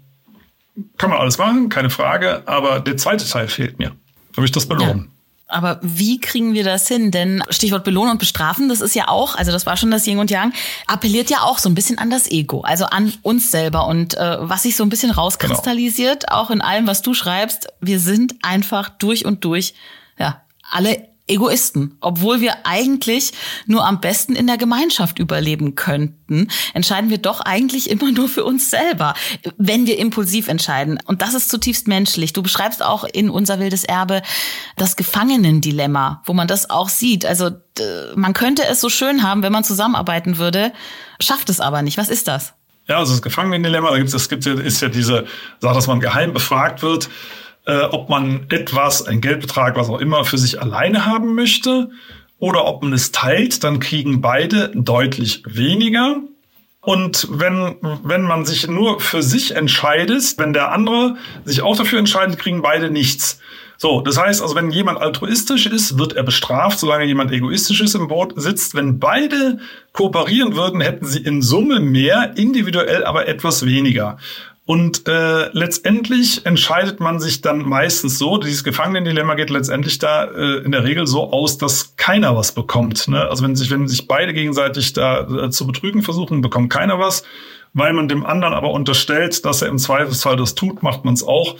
[0.97, 3.91] Kann man alles machen, keine Frage, aber der zweite Teil fehlt mir.
[4.33, 5.09] Da ich das belohnen.
[5.11, 5.18] Ja.
[5.49, 7.09] Aber wie kriegen wir das hin?
[7.09, 10.19] Denn Stichwort belohnen und bestrafen, das ist ja auch, also das war schon das Yin
[10.19, 10.53] und Yang,
[10.85, 13.87] appelliert ja auch so ein bisschen an das Ego, also an uns selber.
[13.87, 16.39] Und äh, was sich so ein bisschen rauskristallisiert, genau.
[16.39, 19.73] auch in allem, was du schreibst, wir sind einfach durch und durch,
[20.19, 23.31] ja, alle Egoisten, obwohl wir eigentlich
[23.65, 28.43] nur am besten in der Gemeinschaft überleben könnten, entscheiden wir doch eigentlich immer nur für
[28.43, 29.13] uns selber,
[29.57, 30.99] wenn wir impulsiv entscheiden.
[31.05, 32.33] Und das ist zutiefst menschlich.
[32.33, 34.21] Du beschreibst auch in unser wildes Erbe
[34.75, 37.25] das Gefangenendilemma, wo man das auch sieht.
[37.25, 37.51] Also
[38.15, 40.73] man könnte es so schön haben, wenn man zusammenarbeiten würde,
[41.19, 41.97] schafft es aber nicht.
[41.97, 42.53] Was ist das?
[42.87, 45.25] Ja, also das Gefangenendilemma, da gibt es, es gibt, ist ja diese
[45.59, 47.09] Sache, dass man geheim befragt wird
[47.69, 51.91] äh, ob man etwas, ein Geldbetrag, was auch immer, für sich alleine haben möchte
[52.39, 56.17] oder ob man es teilt, dann kriegen beide deutlich weniger.
[56.81, 61.99] Und wenn, wenn man sich nur für sich entscheidet, wenn der andere sich auch dafür
[61.99, 63.39] entscheidet, kriegen beide nichts.
[63.77, 67.95] So, das heißt also, wenn jemand altruistisch ist, wird er bestraft, solange jemand egoistisch ist
[67.95, 68.73] im Boot sitzt.
[68.73, 69.59] Wenn beide
[69.93, 74.17] kooperieren würden, hätten sie in Summe mehr, individuell aber etwas weniger.
[74.69, 80.57] Und äh, letztendlich entscheidet man sich dann meistens so, dieses Gefangenendilemma geht letztendlich da äh,
[80.63, 83.07] in der Regel so aus, dass keiner was bekommt.
[83.07, 83.27] Ne?
[83.27, 87.23] Also wenn sich, wenn sich beide gegenseitig da äh, zu betrügen versuchen, bekommt keiner was.
[87.73, 91.23] Weil man dem anderen aber unterstellt, dass er im Zweifelsfall das tut, macht man es
[91.23, 91.55] auch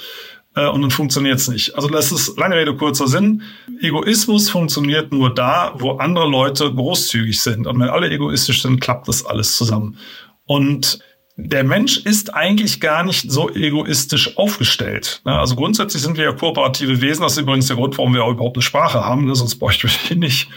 [0.56, 1.74] äh, und dann funktioniert es nicht.
[1.76, 3.42] Also das ist lange Rede, kurzer Sinn.
[3.82, 7.66] Egoismus funktioniert nur da, wo andere Leute großzügig sind.
[7.66, 9.98] Und wenn alle egoistisch sind, klappt das alles zusammen.
[10.46, 11.00] Und
[11.42, 15.22] der Mensch ist eigentlich gar nicht so egoistisch aufgestellt.
[15.26, 15.38] Ne?
[15.38, 17.22] Also grundsätzlich sind wir ja kooperative Wesen.
[17.22, 19.26] Das ist übrigens der Grund, warum wir auch überhaupt eine Sprache haben.
[19.26, 19.36] Ne?
[19.36, 20.50] Sonst bräuchten wir die nicht.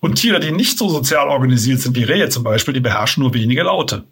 [0.00, 3.34] Und Tiere, die nicht so sozial organisiert sind, wie Rehe zum Beispiel, die beherrschen nur
[3.34, 4.04] wenige Laute.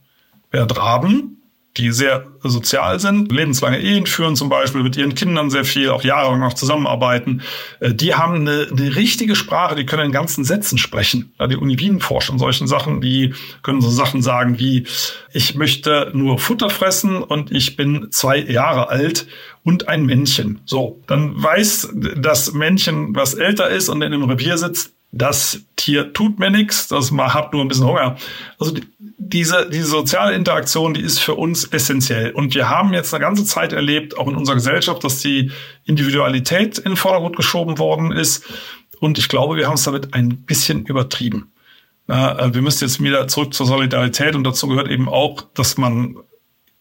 [0.51, 1.41] Während Raben
[1.78, 6.04] die sehr sozial sind, lebenslange Ehen führen zum Beispiel, mit ihren Kindern sehr viel, auch
[6.04, 7.42] jahrelang noch zusammenarbeiten.
[7.80, 11.32] Äh, die haben eine, eine richtige Sprache, die können in ganzen Sätzen sprechen.
[11.38, 14.85] Ja, die Uni Wien forscht solchen Sachen, die können so Sachen sagen wie,
[15.32, 19.26] ich möchte nur Futter fressen und ich bin zwei Jahre alt
[19.64, 20.61] und ein Männchen.
[20.64, 26.14] So, dann weiß das Männchen, was älter ist und in dem Revier sitzt, das Tier
[26.14, 28.16] tut mir nichts, das hat nur ein bisschen Hunger.
[28.59, 28.75] Also
[29.18, 32.33] diese, diese soziale Interaktion, die ist für uns essentiell.
[32.33, 35.53] Und wir haben jetzt eine ganze Zeit erlebt, auch in unserer Gesellschaft, dass die
[35.85, 38.44] Individualität in den Vordergrund geschoben worden ist.
[39.01, 41.53] Und ich glaube, wir haben es damit ein bisschen übertrieben.
[42.09, 46.16] Äh, wir müssen jetzt wieder zurück zur Solidarität und dazu gehört eben auch, dass man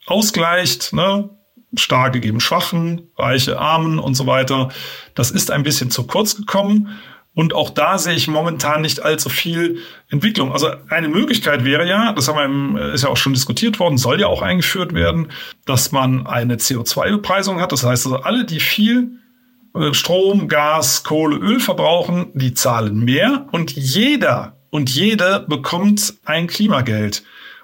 [0.05, 1.29] ausgleicht, ne?
[1.73, 4.69] Starke geben Schwachen, Reiche Armen und so weiter.
[5.15, 6.89] Das ist ein bisschen zu kurz gekommen.
[7.33, 10.51] Und auch da sehe ich momentan nicht allzu viel Entwicklung.
[10.51, 13.97] Also eine Möglichkeit wäre ja, das haben wir äh, ist ja auch schon diskutiert worden,
[13.97, 15.31] soll ja auch eingeführt werden,
[15.65, 17.71] dass man eine CO2-Bepreisung hat.
[17.71, 19.11] Das heißt also, alle, die viel
[19.73, 26.47] äh, Strom, Gas, Kohle, Öl verbrauchen, die zahlen mehr und jeder und jede bekommt ein
[26.47, 27.23] Klimageld.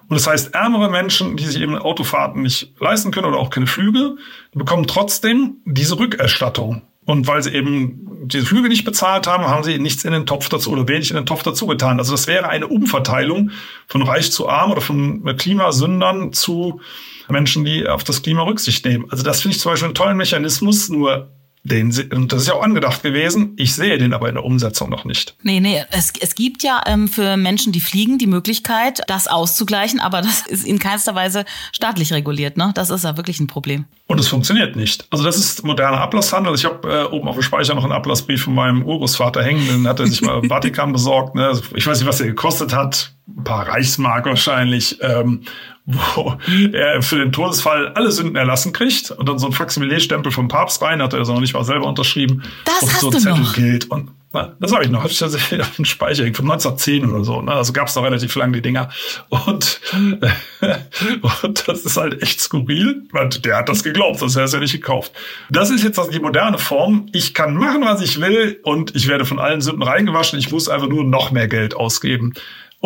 [0.10, 3.68] Und das heißt, ärmere Menschen, die sich eben Autofahrten nicht leisten können oder auch keine
[3.68, 4.16] Flüge,
[4.54, 6.84] bekommen trotzdem diese Rückerstattung.
[7.08, 10.50] Und weil sie eben diese Flüge nicht bezahlt haben, haben sie nichts in den Topf
[10.50, 12.00] dazu oder wenig in den Topf dazu getan.
[12.00, 13.52] Also das wäre eine Umverteilung
[13.88, 16.82] von reich zu arm oder von Klimasündern zu
[17.30, 19.06] Menschen, die auf das Klima Rücksicht nehmen.
[19.10, 20.90] Also das finde ich zum Beispiel einen tollen Mechanismus.
[20.90, 21.32] Nur
[21.68, 23.54] den, und das ist ja auch angedacht gewesen.
[23.58, 25.36] Ich sehe den aber in der Umsetzung noch nicht.
[25.44, 30.00] Nee, nee, es, es gibt ja ähm, für Menschen, die fliegen, die Möglichkeit, das auszugleichen,
[30.00, 32.58] aber das ist in keinster Weise staatlich reguliert.
[32.58, 32.72] Ne?
[32.76, 33.86] Das ist ja wirklich ein Problem.
[34.08, 35.06] Und es funktioniert nicht.
[35.10, 36.56] Also das ist moderner Ablasshandel.
[36.56, 39.68] Ich habe äh, oben auf dem Speicher noch einen Ablassbrief von meinem Urgroßvater hängen.
[39.68, 41.36] Den hat er sich mal im Vatikan besorgt.
[41.36, 41.60] Ne?
[41.76, 43.14] Ich weiß nicht, was der gekostet hat.
[43.28, 44.98] Ein paar Reichsmark wahrscheinlich.
[45.02, 45.42] Ähm,
[45.90, 46.36] wo
[46.74, 50.82] er für den Todesfall alle Sünden erlassen kriegt und dann so ein Faximile-Stempel vom Papst
[50.82, 52.44] rein, hat er also noch nicht mal selber unterschrieben.
[52.66, 53.54] Das und hast so du Zettel noch.
[53.54, 57.10] gilt und na, das habe ich noch, hatte ich tatsächlich auf dem Speicher von 1910
[57.10, 57.42] oder so.
[57.42, 57.54] Ne?
[57.54, 58.90] Also gab es noch relativ lang die Dinger.
[59.30, 59.80] Und,
[61.44, 64.54] und das ist halt echt skurril, weil der hat das geglaubt, sonst hätte er es
[64.54, 65.14] ja nicht gekauft.
[65.50, 67.08] Das ist jetzt die moderne Form.
[67.14, 70.38] Ich kann machen, was ich will und ich werde von allen Sünden reingewaschen.
[70.38, 72.34] Ich muss einfach nur noch mehr Geld ausgeben.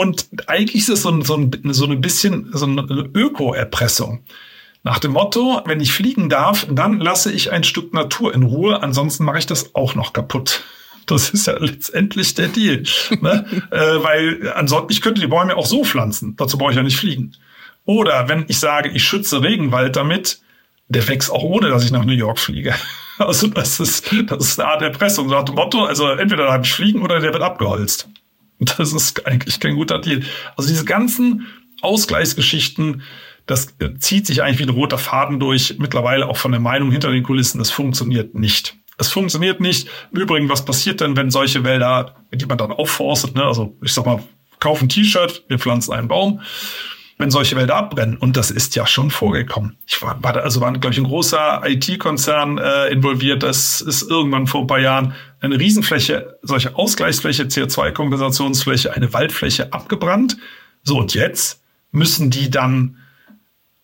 [0.01, 2.81] Und eigentlich ist es so, ein, so, ein, so ein bisschen so eine
[3.13, 4.23] Öko-Erpressung.
[4.81, 8.81] Nach dem Motto, wenn ich fliegen darf, dann lasse ich ein Stück Natur in Ruhe,
[8.81, 10.63] ansonsten mache ich das auch noch kaputt.
[11.05, 12.81] Das ist ja letztendlich der Deal.
[13.21, 13.45] ne?
[13.69, 16.35] äh, weil ansonsten, ich könnte die Bäume auch so pflanzen.
[16.35, 17.33] Dazu brauche ich ja nicht fliegen.
[17.85, 20.41] Oder wenn ich sage, ich schütze Regenwald damit,
[20.87, 22.73] der wächst auch ohne, dass ich nach New York fliege.
[23.19, 25.27] Also das ist, das ist eine Art Erpressung.
[25.27, 28.09] Nach dem Motto, also entweder darf ich fliegen oder der wird abgeholzt.
[28.77, 30.21] Das ist eigentlich kein guter Deal.
[30.55, 31.47] Also diese ganzen
[31.81, 33.01] Ausgleichsgeschichten,
[33.47, 37.11] das zieht sich eigentlich wie ein roter Faden durch, mittlerweile auch von der Meinung hinter
[37.11, 38.75] den Kulissen, das funktioniert nicht.
[38.97, 39.89] Es funktioniert nicht.
[40.11, 43.43] Im Übrigen, was passiert denn, wenn solche Wälder, die man dann aufforstet, ne?
[43.43, 44.23] also ich sag mal,
[44.59, 46.41] kauf ein T-Shirt, wir pflanzen einen Baum,
[47.21, 48.17] wenn solche Wälder abbrennen.
[48.17, 49.77] Und das ist ja schon vorgekommen.
[49.85, 53.43] Ich war, war also war, glaube ich, ein großer IT-Konzern äh, involviert.
[53.43, 60.37] Das ist irgendwann vor ein paar Jahren eine Riesenfläche, solche Ausgleichsfläche, CO2-Kompensationsfläche, eine Waldfläche abgebrannt.
[60.83, 62.97] So, und jetzt müssen die dann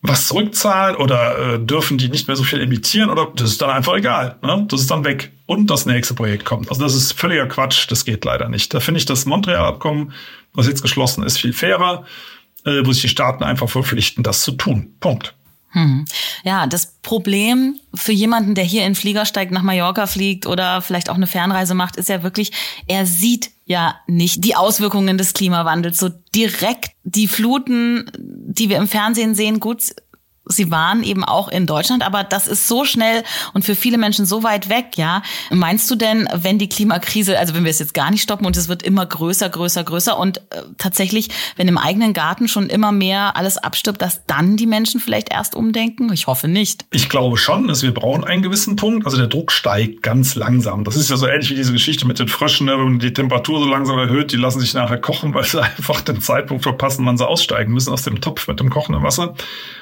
[0.02, 3.70] was zurückzahlen oder äh, dürfen die nicht mehr so viel emittieren oder das ist dann
[3.70, 4.38] einfach egal.
[4.42, 4.66] Ne?
[4.70, 6.70] Das ist dann weg und das nächste Projekt kommt.
[6.70, 8.74] Also das ist völliger Quatsch, das geht leider nicht.
[8.74, 10.14] Da finde ich das Montreal-Abkommen,
[10.54, 12.06] was jetzt geschlossen ist, viel fairer,
[12.68, 14.94] äh, wo sich die Staaten einfach verpflichten, das zu tun.
[15.00, 15.34] Punkt.
[15.72, 16.06] Hm.
[16.44, 21.10] Ja, das Problem für jemanden, der hier in Flieger steigt, nach Mallorca fliegt oder vielleicht
[21.10, 22.52] auch eine Fernreise macht, ist ja wirklich,
[22.88, 26.92] er sieht ja nicht die Auswirkungen des Klimawandels so direkt.
[27.04, 29.94] Die Fluten, die wir im Fernsehen sehen, gut,
[30.50, 34.26] sie waren eben auch in Deutschland, aber das ist so schnell und für viele Menschen
[34.26, 35.22] so weit weg, ja.
[35.52, 38.58] Meinst du denn, wenn die Klimakrise, also wenn wir es jetzt gar nicht stoppen und
[38.58, 42.92] es wird immer größer, größer, größer und äh, tatsächlich, wenn im eigenen Garten schon immer
[42.92, 46.12] mehr alles abstirbt, dass dann die Menschen vielleicht erst umdenken?
[46.14, 46.86] Ich hoffe nicht.
[46.92, 49.06] Ich glaube schon, dass wir brauchen einen gewissen Punkt.
[49.06, 50.84] Also der Druck steigt ganz langsam.
[50.84, 52.78] Das ist ja so ähnlich wie diese Geschichte mit den Fröschen, ne?
[52.78, 56.22] wenn die Temperatur so langsam erhöht, die lassen sich nachher kochen, weil sie einfach den
[56.22, 59.34] Zeitpunkt verpassen, wann sie aussteigen müssen aus dem Topf mit dem kochenden Wasser.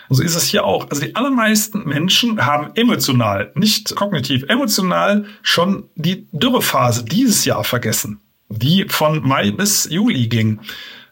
[0.10, 0.90] Und so ist es hier auch.
[0.90, 8.20] Also die allermeisten Menschen haben emotional, nicht kognitiv, emotional schon die Dürrephase dieses Jahr vergessen,
[8.50, 10.60] die von Mai bis Juli ging.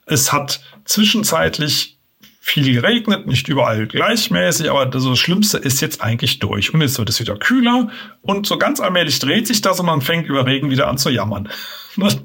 [0.06, 2.00] Es hat zwischenzeitlich
[2.46, 6.74] viel geregnet, nicht überall gleichmäßig, aber das Schlimmste ist jetzt eigentlich durch.
[6.74, 7.88] Und jetzt wird es wieder kühler
[8.22, 11.10] und so ganz allmählich dreht sich das und man fängt über Regen wieder an zu
[11.10, 11.50] jammern.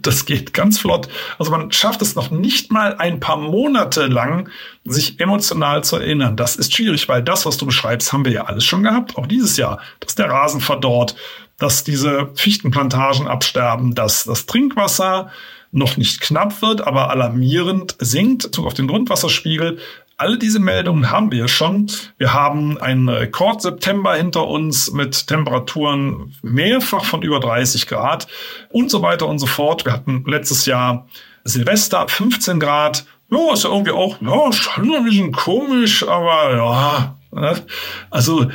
[0.01, 1.11] Das geht ganz flott.
[1.39, 4.49] Also man schafft es noch nicht mal ein paar Monate lang,
[4.87, 6.39] sich emotional zu erinnern.
[6.39, 9.27] Das ist schwierig, weil das, was du beschreibst, haben wir ja alles schon gehabt, auch
[9.27, 9.79] dieses Jahr.
[10.01, 11.17] Dass der Rasen verdorrt,
[11.59, 15.31] dass diese Fichtenplantagen absterben, dass das Trinkwasser
[15.71, 19.79] noch nicht knapp wird, aber alarmierend sinkt, auf den Grundwasserspiegel.
[20.21, 21.87] Alle diese Meldungen haben wir schon.
[22.17, 28.27] Wir haben einen Rekord-September hinter uns mit Temperaturen mehrfach von über 30 Grad
[28.69, 29.85] und so weiter und so fort.
[29.85, 31.07] Wir hatten letztes Jahr
[31.45, 33.07] Silvester 15 Grad.
[33.31, 37.17] Ja, ist ja irgendwie auch, ja, schon ein bisschen komisch, aber ja.
[37.31, 37.63] Ne?
[38.11, 38.51] Also,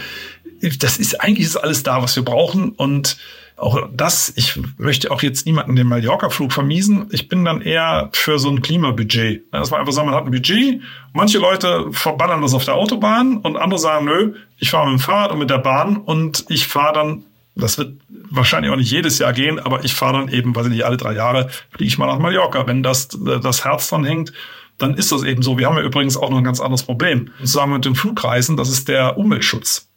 [0.80, 3.16] das ist eigentlich ist alles da, was wir brauchen und
[3.58, 7.08] auch das, ich möchte auch jetzt niemanden den Mallorca-Flug vermiesen.
[7.12, 9.44] Ich bin dann eher für so ein Klimabudget.
[9.52, 10.82] Dass man einfach sagt, man hat ein Budget.
[11.14, 15.04] Manche Leute verballern das auf der Autobahn und andere sagen, nö, ich fahre mit dem
[15.04, 17.24] Fahrrad und mit der Bahn und ich fahre dann,
[17.56, 20.72] das wird wahrscheinlich auch nicht jedes Jahr gehen, aber ich fahre dann eben, weiß ich
[20.72, 22.66] nicht, alle drei Jahre fliege ich mal nach Mallorca.
[22.66, 24.34] Wenn das, das Herz dran hängt,
[24.80, 25.58] dann ist das eben so.
[25.58, 27.30] Wir haben ja übrigens auch noch ein ganz anderes Problem.
[27.40, 29.90] Zusammen mit den Flugreisen, das ist der Umweltschutz.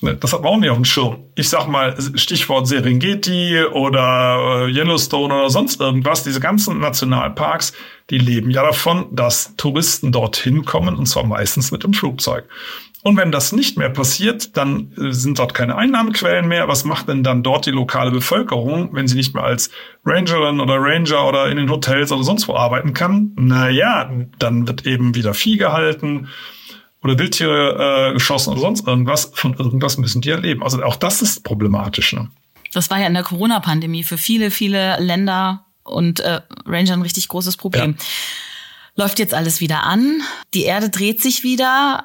[0.00, 1.24] Ne, das hat man auch nicht auf dem Schirm.
[1.36, 6.24] Ich sag mal, Stichwort Serengeti oder äh, Yellowstone oder sonst irgendwas.
[6.24, 7.72] Diese ganzen Nationalparks,
[8.10, 12.44] die leben ja davon, dass Touristen dorthin kommen und zwar meistens mit dem Flugzeug.
[13.04, 16.66] Und wenn das nicht mehr passiert, dann äh, sind dort keine Einnahmequellen mehr.
[16.66, 19.70] Was macht denn dann dort die lokale Bevölkerung, wenn sie nicht mehr als
[20.04, 23.32] Rangerin oder Ranger oder in den Hotels oder sonst wo arbeiten kann?
[23.36, 26.28] Naja, dann wird eben wieder Vieh gehalten
[27.04, 29.30] oder Wildtiere äh, geschossen oder sonst irgendwas.
[29.34, 30.62] Von irgendwas müssen die erleben.
[30.62, 32.14] Also auch das ist problematisch.
[32.14, 32.28] Ne?
[32.72, 37.28] Das war ja in der Corona-Pandemie für viele, viele Länder und äh, Ranger ein richtig
[37.28, 37.96] großes Problem.
[37.98, 38.04] Ja.
[38.96, 40.22] Läuft jetzt alles wieder an.
[40.54, 42.04] Die Erde dreht sich wieder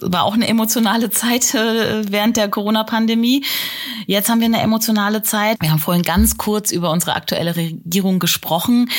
[0.00, 3.44] war auch eine emotionale Zeit äh, während der Corona-Pandemie.
[4.06, 5.56] Jetzt haben wir eine emotionale Zeit.
[5.60, 8.90] Wir haben vorhin ganz kurz über unsere aktuelle Regierung gesprochen.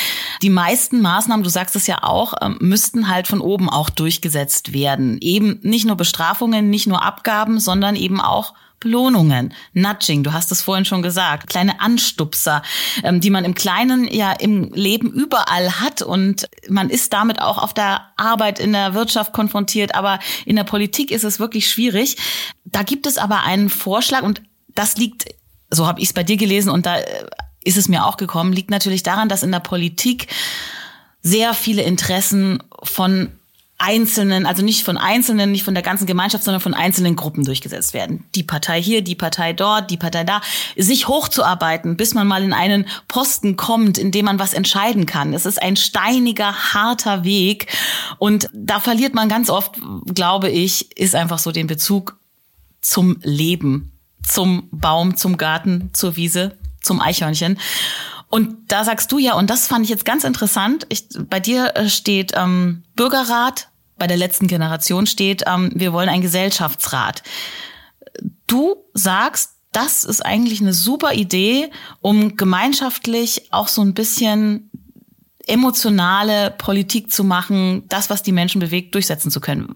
[0.42, 4.72] Die meisten Maßnahmen, du sagst es ja auch, ähm, müssten halt von oben auch durchgesetzt
[4.72, 5.18] werden.
[5.20, 10.62] Eben nicht nur Bestrafungen, nicht nur Abgaben, sondern eben auch Belohnungen, Nudging, du hast es
[10.62, 12.62] vorhin schon gesagt, kleine Anstupser,
[13.02, 17.58] ähm, die man im Kleinen ja im Leben überall hat und man ist damit auch
[17.58, 22.16] auf der Arbeit in der Wirtschaft konfrontiert, aber in der Politik ist es wirklich schwierig.
[22.64, 25.24] Da gibt es aber einen Vorschlag und das liegt,
[25.70, 27.26] so habe ich es bei dir gelesen und da äh,
[27.64, 30.28] ist es mir auch gekommen, liegt natürlich daran, dass in der Politik
[31.20, 33.32] sehr viele Interessen von
[33.78, 37.94] einzelnen, also nicht von einzelnen, nicht von der ganzen Gemeinschaft, sondern von einzelnen Gruppen durchgesetzt
[37.94, 38.24] werden.
[38.34, 40.40] Die Partei hier, die Partei dort, die Partei da,
[40.76, 45.32] sich hochzuarbeiten, bis man mal in einen Posten kommt, in dem man was entscheiden kann.
[45.32, 47.68] Es ist ein steiniger, harter Weg
[48.18, 49.76] und da verliert man ganz oft,
[50.12, 52.16] glaube ich, ist einfach so den Bezug
[52.80, 53.92] zum Leben,
[54.26, 57.58] zum Baum, zum Garten, zur Wiese, zum Eichhörnchen.
[58.28, 61.76] Und da sagst du ja, und das fand ich jetzt ganz interessant, ich, bei dir
[61.76, 67.22] äh, steht ähm, Bürgerrat, bei der letzten Generation steht, ähm, wir wollen einen Gesellschaftsrat.
[68.46, 74.70] Du sagst, das ist eigentlich eine super Idee, um gemeinschaftlich auch so ein bisschen
[75.46, 79.68] emotionale Politik zu machen, das, was die Menschen bewegt, durchsetzen zu können.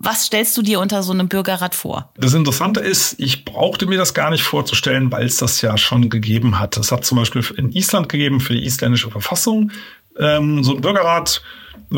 [0.00, 2.12] Was stellst du dir unter so einem Bürgerrat vor?
[2.16, 6.08] Das Interessante ist, ich brauchte mir das gar nicht vorzustellen, weil es das ja schon
[6.08, 6.76] gegeben hat.
[6.76, 9.72] Es hat zum Beispiel in Island gegeben für die isländische Verfassung
[10.16, 11.42] ähm, so ein Bürgerrat.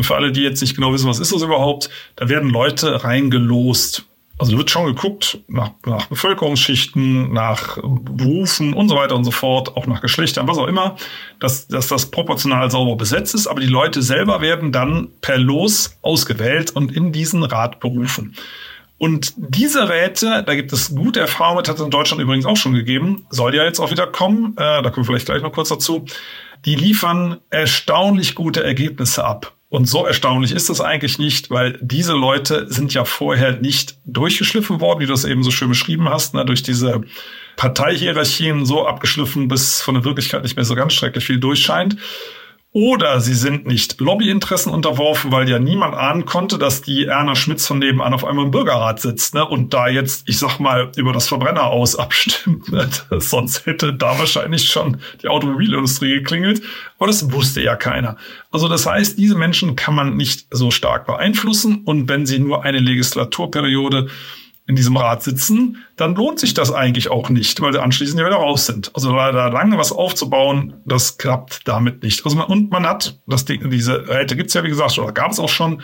[0.00, 4.04] Für alle, die jetzt nicht genau wissen, was ist das überhaupt, da werden Leute reingelost.
[4.40, 9.76] Also wird schon geguckt nach, nach Bevölkerungsschichten, nach Berufen und so weiter und so fort,
[9.76, 10.96] auch nach Geschlechtern, was auch immer,
[11.40, 13.46] dass, dass das proportional sauber besetzt ist.
[13.46, 18.34] Aber die Leute selber werden dann per Los ausgewählt und in diesen Rat berufen.
[18.96, 22.56] Und diese Räte, da gibt es gute Erfahrungen mit, hat es in Deutschland übrigens auch
[22.56, 25.52] schon gegeben, soll ja jetzt auch wieder kommen, äh, da kommen wir vielleicht gleich noch
[25.52, 26.06] kurz dazu,
[26.64, 29.52] die liefern erstaunlich gute Ergebnisse ab.
[29.70, 34.80] Und so erstaunlich ist das eigentlich nicht, weil diese Leute sind ja vorher nicht durchgeschliffen
[34.80, 37.02] worden, wie du es eben so schön beschrieben hast, ne, durch diese
[37.54, 41.96] Parteihierarchien so abgeschliffen, bis von der Wirklichkeit nicht mehr so ganz schrecklich viel durchscheint.
[42.72, 47.66] Oder sie sind nicht Lobbyinteressen unterworfen, weil ja niemand ahnen konnte, dass die Erna Schmitz
[47.66, 49.44] von nebenan auf einmal im Bürgerrat sitzt ne?
[49.44, 52.70] und da jetzt, ich sag mal, über das Verbrenner aus abstimmt.
[52.70, 52.88] Ne?
[53.18, 56.62] Sonst hätte da wahrscheinlich schon die Automobilindustrie geklingelt.
[56.98, 58.16] Aber das wusste ja keiner.
[58.52, 61.82] Also das heißt, diese Menschen kann man nicht so stark beeinflussen.
[61.84, 64.08] Und wenn sie nur eine Legislaturperiode
[64.70, 68.26] in diesem Rat sitzen, dann lohnt sich das eigentlich auch nicht, weil sie anschließend ja
[68.26, 68.92] wieder raus sind.
[68.94, 72.24] Also da lange was aufzubauen, das klappt damit nicht.
[72.24, 75.40] Also man, und man hat, das, diese Räte gibt's ja wie gesagt, oder gab es
[75.40, 75.82] auch schon,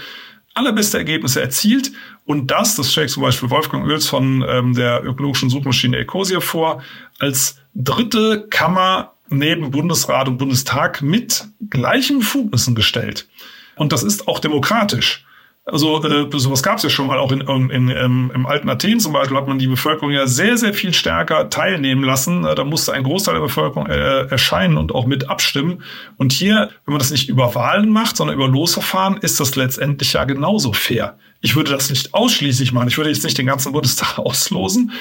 [0.54, 1.90] allerbeste Ergebnisse erzielt.
[2.24, 6.80] Und das, das schlägt zum Beispiel Wolfgang Oels von ähm, der ökologischen Suchmaschine Ecosia vor,
[7.18, 13.28] als dritte Kammer neben Bundesrat und Bundestag mit gleichen Befugnissen gestellt.
[13.74, 15.25] Und das ist auch demokratisch.
[15.68, 18.68] Also äh, sowas gab es ja schon mal auch in, in, in, im, im alten
[18.68, 22.42] Athen zum Beispiel hat man die Bevölkerung ja sehr, sehr viel stärker teilnehmen lassen.
[22.42, 25.82] Da musste ein Großteil der Bevölkerung äh, erscheinen und auch mit abstimmen.
[26.18, 30.12] Und hier, wenn man das nicht über Wahlen macht, sondern über Losverfahren, ist das letztendlich
[30.12, 31.18] ja genauso fair.
[31.40, 32.86] Ich würde das nicht ausschließlich machen.
[32.86, 34.92] Ich würde jetzt nicht den ganzen Bundestag auslosen,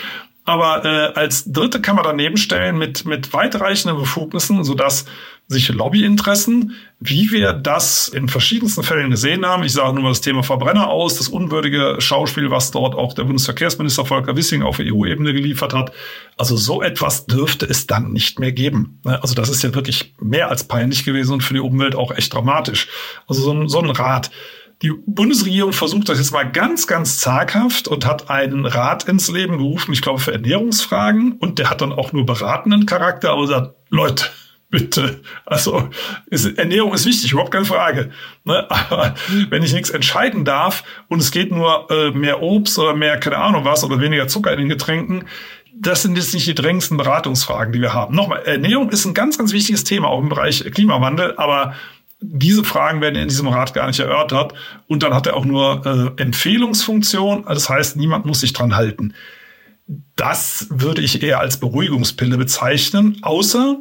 [0.45, 5.05] aber äh, als dritte kann man daneben stellen mit, mit weitreichenden Befugnissen, sodass
[5.47, 10.21] sich Lobbyinteressen, wie wir das in verschiedensten Fällen gesehen haben, ich sage nur mal das
[10.21, 15.33] Thema Verbrenner aus, das unwürdige Schauspiel, was dort auch der Bundesverkehrsminister Volker Wissing auf EU-Ebene
[15.33, 15.91] geliefert hat.
[16.35, 19.01] Also so etwas dürfte es dann nicht mehr geben.
[19.03, 19.21] Ne?
[19.21, 22.33] Also das ist ja wirklich mehr als peinlich gewesen und für die Umwelt auch echt
[22.33, 22.87] dramatisch.
[23.27, 24.31] Also so ein, so ein Rat
[24.81, 29.57] die Bundesregierung versucht das jetzt mal ganz, ganz zaghaft und hat einen Rat ins Leben
[29.57, 31.33] gerufen, ich glaube, für Ernährungsfragen.
[31.33, 34.25] Und der hat dann auch nur beratenden Charakter, aber sagt, Leute,
[34.76, 35.21] bitte.
[35.45, 35.89] Also
[36.26, 38.11] ist, Ernährung ist wichtig, überhaupt keine Frage.
[38.43, 38.69] Ne?
[38.69, 39.15] Aber
[39.49, 43.38] wenn ich nichts entscheiden darf und es geht nur äh, mehr Obst oder mehr, keine
[43.38, 45.23] Ahnung was, oder weniger Zucker in den Getränken,
[45.73, 48.15] das sind jetzt nicht die drängendsten Beratungsfragen, die wir haben.
[48.15, 51.76] Nochmal, Ernährung ist ein ganz, ganz wichtiges Thema, auch im Bereich Klimawandel, aber
[52.19, 54.53] diese Fragen werden in diesem Rat gar nicht erörtert.
[54.88, 55.86] Und dann hat er auch nur
[56.17, 57.45] äh, Empfehlungsfunktion.
[57.47, 59.13] Das heißt, niemand muss sich dran halten.
[60.15, 63.78] Das würde ich eher als Beruhigungspille bezeichnen, außer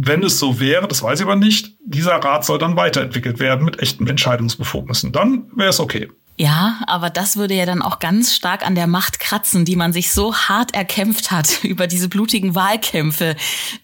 [0.00, 3.64] wenn es so wäre, das weiß ich aber nicht, dieser Rat soll dann weiterentwickelt werden
[3.64, 5.10] mit echten Entscheidungsbefugnissen.
[5.10, 6.08] Dann wäre es okay.
[6.36, 9.92] Ja, aber das würde ja dann auch ganz stark an der Macht kratzen, die man
[9.92, 13.34] sich so hart erkämpft hat über diese blutigen Wahlkämpfe,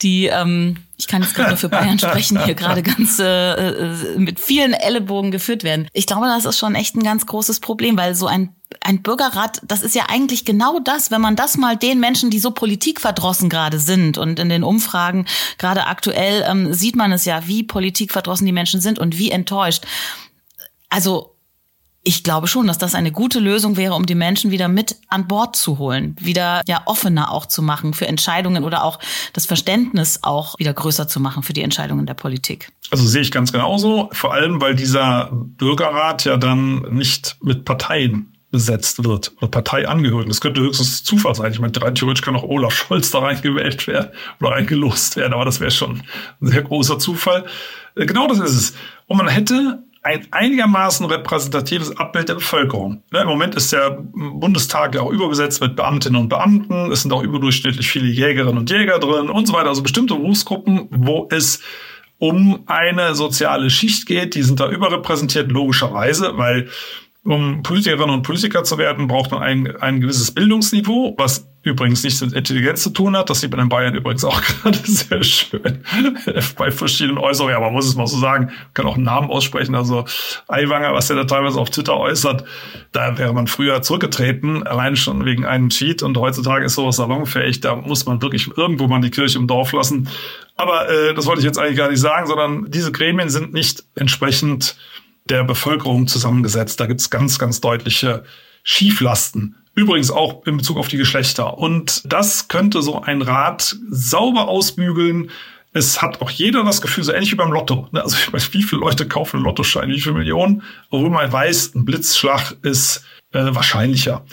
[0.02, 4.38] die, ähm, ich kann jetzt gerade für Bayern sprechen, hier gerade ganz äh, äh, mit
[4.38, 5.88] vielen Ellenbogen geführt werden.
[5.92, 9.60] Ich glaube, das ist schon echt ein ganz großes Problem, weil so ein ein Bürgerrat,
[9.62, 13.48] das ist ja eigentlich genau das, wenn man das mal den Menschen, die so politikverdrossen
[13.48, 15.26] gerade sind und in den Umfragen
[15.58, 19.84] gerade aktuell ähm, sieht man es ja, wie politikverdrossen die Menschen sind und wie enttäuscht.
[20.88, 21.34] Also
[22.04, 25.26] ich glaube schon, dass das eine gute Lösung wäre, um die Menschen wieder mit an
[25.26, 28.98] Bord zu holen, wieder ja offener auch zu machen für Entscheidungen oder auch
[29.32, 32.70] das Verständnis auch wieder größer zu machen für die Entscheidungen der Politik.
[32.90, 38.33] Also sehe ich ganz genauso, vor allem weil dieser Bürgerrat ja dann nicht mit Parteien
[38.54, 40.28] besetzt wird oder Parteiangehörigen.
[40.28, 41.50] Das könnte höchstens Zufall sein.
[41.50, 45.44] Ich meine, rein theoretisch kann auch Olaf Scholz da reingewählt werden oder reingelost werden, aber
[45.44, 46.04] das wäre schon
[46.40, 47.46] ein sehr großer Zufall.
[47.96, 48.74] Äh, genau das ist es.
[49.08, 53.02] Und man hätte ein einigermaßen repräsentatives Abbild der Bevölkerung.
[53.10, 56.92] Ne, Im Moment ist der Bundestag ja auch überbesetzt mit Beamtinnen und Beamten.
[56.92, 59.70] Es sind auch überdurchschnittlich viele Jägerinnen und Jäger drin und so weiter.
[59.70, 61.60] Also bestimmte Berufsgruppen, wo es
[62.18, 66.68] um eine soziale Schicht geht, die sind da überrepräsentiert, logischerweise, weil
[67.24, 72.20] um Politikerinnen und Politiker zu werden, braucht man ein, ein gewisses Bildungsniveau, was übrigens nichts
[72.20, 73.30] mit Intelligenz zu tun hat.
[73.30, 75.82] Das sieht man in Bayern übrigens auch gerade sehr schön
[76.58, 77.56] bei verschiedenen Äußerungen.
[77.56, 79.74] Aber man muss es mal so sagen, kann auch einen Namen aussprechen.
[79.74, 80.04] Also
[80.48, 82.44] Aiwanger, was er da teilweise auf Twitter äußert,
[82.92, 86.02] da wäre man früher zurückgetreten, allein schon wegen einem Tweet.
[86.02, 87.60] Und heutzutage ist sowas salonfähig.
[87.60, 90.10] Da muss man wirklich irgendwo mal die Kirche im Dorf lassen.
[90.56, 93.82] Aber äh, das wollte ich jetzt eigentlich gar nicht sagen, sondern diese Gremien sind nicht
[93.94, 94.76] entsprechend
[95.24, 96.80] der Bevölkerung zusammengesetzt.
[96.80, 98.24] Da gibt's ganz, ganz deutliche
[98.62, 99.56] Schieflasten.
[99.74, 101.58] Übrigens auch in Bezug auf die Geschlechter.
[101.58, 105.30] Und das könnte so ein Rat sauber ausbügeln.
[105.72, 107.88] Es hat auch jeder das Gefühl, so ähnlich wie beim Lotto.
[107.90, 108.02] Ne?
[108.02, 111.74] Also ich weiß, wie viele Leute kaufen einen Lottoschein, wie viele Millionen, obwohl man weiß,
[111.74, 114.24] ein Blitzschlag ist äh, wahrscheinlicher.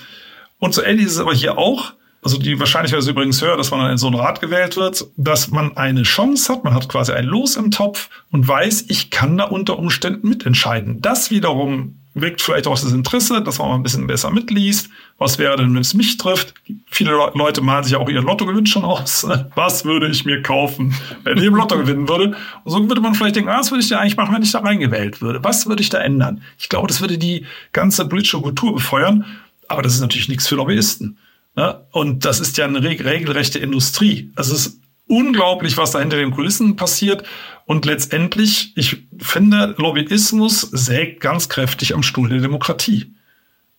[0.59, 1.93] Und so ähnlich ist es aber hier auch
[2.23, 5.49] also die Wahrscheinlichkeit ist übrigens höher, dass man in so einen Rat gewählt wird, dass
[5.49, 9.37] man eine Chance hat, man hat quasi ein Los im Topf und weiß, ich kann
[9.37, 11.01] da unter Umständen mitentscheiden.
[11.01, 14.89] Das wiederum weckt vielleicht auch das Interesse, dass man mal ein bisschen besser mitliest.
[15.17, 16.53] Was wäre denn, wenn es mich trifft?
[16.89, 19.25] Viele Leute malen sich ja auch ihren Lottogewinn schon aus.
[19.55, 20.93] Was würde ich mir kaufen,
[21.23, 22.35] wenn ich im Lotto gewinnen würde?
[22.63, 24.51] Und so würde man vielleicht denken, ah, was würde ich da eigentlich machen, wenn ich
[24.51, 25.43] da reingewählt würde?
[25.43, 26.41] Was würde ich da ändern?
[26.57, 29.25] Ich glaube, das würde die ganze politische Kultur befeuern.
[29.67, 31.17] Aber das ist natürlich nichts für Lobbyisten.
[31.55, 31.85] Ne?
[31.91, 34.31] Und das ist ja eine regelrechte Industrie.
[34.35, 37.23] Es ist unglaublich, was da hinter den Kulissen passiert.
[37.65, 43.13] Und letztendlich, ich finde, Lobbyismus sägt ganz kräftig am Stuhl der Demokratie.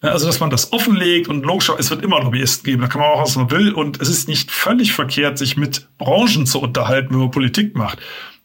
[0.00, 3.10] Also, dass man das offenlegt und logisch, es wird immer Lobbyisten geben, da kann man
[3.10, 3.72] auch, was man will.
[3.72, 7.98] Und es ist nicht völlig verkehrt, sich mit Branchen zu unterhalten, wenn man Politik macht.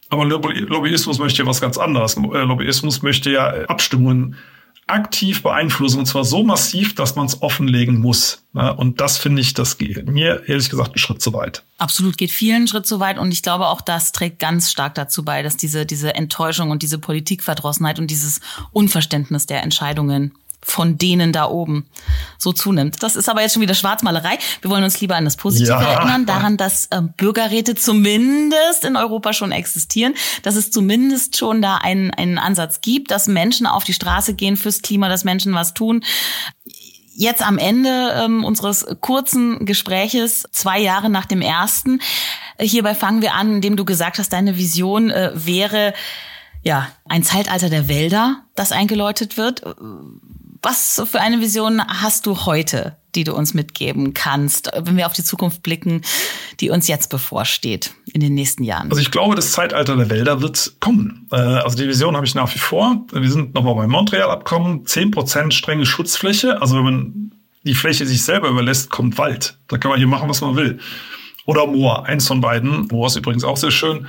[0.08, 2.16] Aber Lobbyismus möchte ja was ganz anderes.
[2.16, 4.36] Lobbyismus möchte ja Abstimmungen
[4.88, 8.42] aktiv beeinflussen und zwar so massiv, dass man es offenlegen muss.
[8.52, 11.62] Und das finde ich, das geht mir ehrlich gesagt einen Schritt zu weit.
[11.78, 15.24] Absolut geht vielen Schritt zu weit und ich glaube auch das trägt ganz stark dazu
[15.24, 18.40] bei, dass diese diese Enttäuschung und diese Politikverdrossenheit und dieses
[18.72, 20.32] Unverständnis der Entscheidungen
[20.62, 21.86] von denen da oben
[22.36, 23.02] so zunimmt.
[23.02, 24.38] Das ist aber jetzt schon wieder Schwarzmalerei.
[24.60, 25.92] Wir wollen uns lieber an das Positive ja.
[25.92, 31.76] erinnern, daran, dass äh, Bürgerräte zumindest in Europa schon existieren, dass es zumindest schon da
[31.76, 35.74] einen, einen Ansatz gibt, dass Menschen auf die Straße gehen fürs Klima, dass Menschen was
[35.74, 36.04] tun.
[37.14, 42.00] Jetzt am Ende ähm, unseres kurzen Gespräches, zwei Jahre nach dem ersten,
[42.60, 45.94] hierbei fangen wir an, indem du gesagt hast, deine Vision äh, wäre,
[46.62, 49.62] ja, ein Zeitalter der Wälder, das eingeläutet wird
[50.62, 55.12] was für eine Vision hast du heute, die du uns mitgeben kannst, wenn wir auf
[55.12, 56.02] die Zukunft blicken,
[56.60, 58.90] die uns jetzt bevorsteht in den nächsten Jahren?
[58.90, 61.28] Also ich glaube, das Zeitalter der Wälder wird kommen.
[61.32, 63.04] Äh, also die Vision habe ich nach wie vor.
[63.12, 64.86] Wir sind nochmal beim Montreal-Abkommen.
[64.86, 66.60] Zehn Prozent strenge Schutzfläche.
[66.60, 67.32] Also wenn man
[67.64, 69.58] die Fläche sich selber überlässt, kommt Wald.
[69.68, 70.78] Da kann man hier machen, was man will.
[71.46, 72.88] Oder Moor, eins von beiden.
[72.88, 74.06] Moor ist übrigens auch sehr schön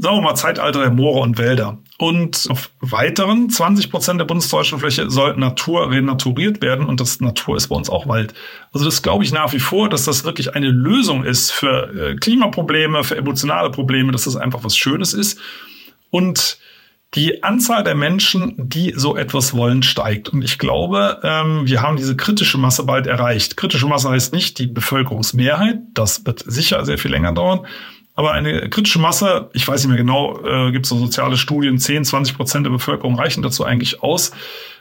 [0.00, 1.78] sagen wir mal, Zeitalter der Moore und Wälder.
[2.00, 6.86] Und auf weiteren 20 Prozent der bundesdeutschen Fläche soll Natur renaturiert werden.
[6.86, 8.32] Und das Natur ist bei uns auch Wald.
[8.72, 12.16] Also das glaube ich nach wie vor, dass das wirklich eine Lösung ist für äh,
[12.16, 15.38] Klimaprobleme, für emotionale Probleme, dass das einfach was Schönes ist.
[16.08, 16.56] Und
[17.12, 20.30] die Anzahl der Menschen, die so etwas wollen, steigt.
[20.30, 23.58] Und ich glaube, ähm, wir haben diese kritische Masse bald erreicht.
[23.58, 25.80] Kritische Masse heißt nicht die Bevölkerungsmehrheit.
[25.92, 27.66] Das wird sicher sehr viel länger dauern.
[28.20, 31.78] Aber eine kritische Masse, ich weiß nicht mehr genau, äh, gibt es so soziale Studien,
[31.78, 34.32] 10, 20 Prozent der Bevölkerung reichen dazu eigentlich aus,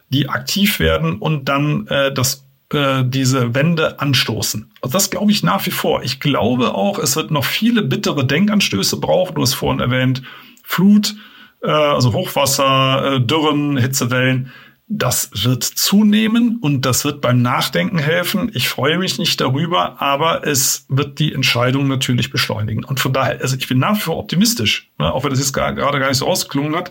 [0.10, 4.70] die aktiv werden und dann äh, das äh, diese Wende anstoßen.
[4.82, 6.04] Also das glaube ich nach wie vor.
[6.04, 9.36] Ich glaube auch, es wird noch viele bittere Denkanstöße brauchen.
[9.36, 10.22] Du hast vorhin erwähnt,
[10.62, 11.16] Flut,
[11.64, 14.52] äh, also Hochwasser, äh, Dürren, Hitzewellen.
[14.92, 18.50] Das wird zunehmen und das wird beim Nachdenken helfen.
[18.56, 22.84] Ich freue mich nicht darüber, aber es wird die Entscheidung natürlich beschleunigen.
[22.84, 25.54] Und von daher, also ich bin nach wie vor optimistisch, ne, auch wenn das jetzt
[25.54, 26.90] gar, gerade gar nicht so ausgeklungen hat,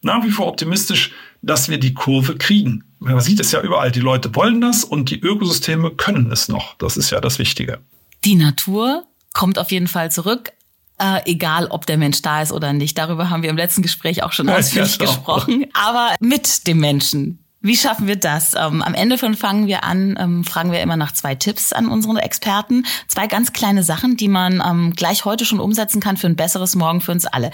[0.00, 2.84] nach wie vor optimistisch, dass wir die Kurve kriegen.
[2.98, 6.76] Man sieht es ja überall, die Leute wollen das und die Ökosysteme können es noch.
[6.78, 7.78] Das ist ja das Wichtige.
[8.24, 10.52] Die Natur kommt auf jeden Fall zurück.
[10.98, 12.96] Äh, egal, ob der Mensch da ist oder nicht.
[12.96, 15.66] Darüber haben wir im letzten Gespräch auch schon ausführlich ja, gesprochen.
[15.74, 17.44] Aber mit dem Menschen.
[17.64, 18.54] Wie schaffen wir das?
[18.54, 21.88] Ähm, am Ende von fangen wir an, ähm, fragen wir immer nach zwei Tipps an
[21.88, 22.84] unsere Experten.
[23.08, 26.74] Zwei ganz kleine Sachen, die man ähm, gleich heute schon umsetzen kann für ein besseres
[26.74, 27.50] Morgen für uns alle.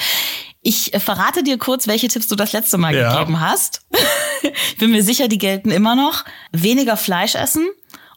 [0.62, 3.12] Ich äh, verrate dir kurz, welche Tipps du das letzte Mal ja.
[3.12, 3.86] gegeben hast.
[4.42, 6.24] ich bin mir sicher, die gelten immer noch.
[6.50, 7.68] Weniger Fleisch essen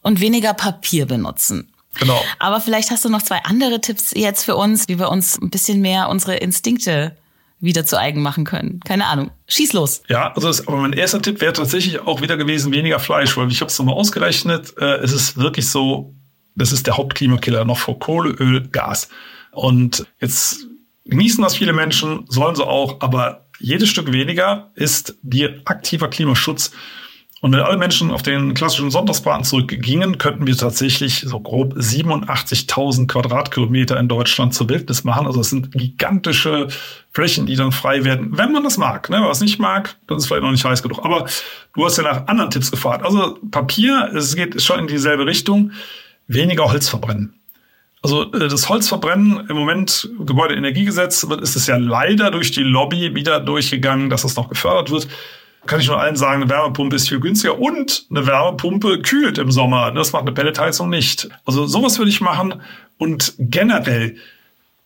[0.02, 1.73] und weniger Papier benutzen.
[2.00, 2.22] Genau.
[2.40, 5.50] Aber vielleicht hast du noch zwei andere Tipps jetzt für uns, wie wir uns ein
[5.50, 7.16] bisschen mehr unsere Instinkte
[7.60, 8.82] wieder zu eigen machen können.
[8.82, 9.32] Keine Ahnung.
[9.48, 10.04] Schieß los.
[10.10, 13.50] Ja, also das, aber mein erster Tipp wäre tatsächlich auch wieder gewesen, weniger Fleisch, weil
[13.50, 16.14] ich habe es nochmal ausgerechnet, äh, es ist wirklich so,
[16.56, 19.08] das ist der Hauptklimakiller noch vor Kohle, Öl, Gas.
[19.52, 20.68] Und jetzt
[21.06, 26.72] genießen das viele Menschen, sollen sie auch, aber jedes Stück weniger ist dir aktiver Klimaschutz
[27.44, 33.08] und wenn alle Menschen auf den klassischen Sonntagsbraten zurückgingen, könnten wir tatsächlich so grob 87.000
[33.08, 35.28] Quadratkilometer in Deutschland zur Wildnis machen.
[35.28, 36.70] Also es sind gigantische
[37.12, 39.10] Flächen, die dann frei werden, wenn man das mag.
[39.10, 39.18] Ne?
[39.18, 41.04] Wenn man es nicht mag, dann ist es vielleicht noch nicht heiß genug.
[41.04, 41.26] Aber
[41.76, 43.04] du hast ja nach anderen Tipps gefragt.
[43.04, 45.74] Also Papier, es geht schon in dieselbe Richtung.
[46.28, 47.34] Weniger Holz verbrennen.
[48.02, 53.42] Also äh, das Holzverbrennen im Moment Gebäudeenergiegesetz ist es ja leider durch die Lobby wieder
[53.42, 55.10] durchgegangen, dass es noch gefördert wird
[55.66, 59.52] kann ich nur allen sagen, eine Wärmepumpe ist viel günstiger und eine Wärmepumpe kühlt im
[59.52, 59.92] Sommer.
[59.92, 61.30] Das macht eine Pelletheizung nicht.
[61.46, 62.62] Also sowas würde ich machen
[62.98, 64.18] und generell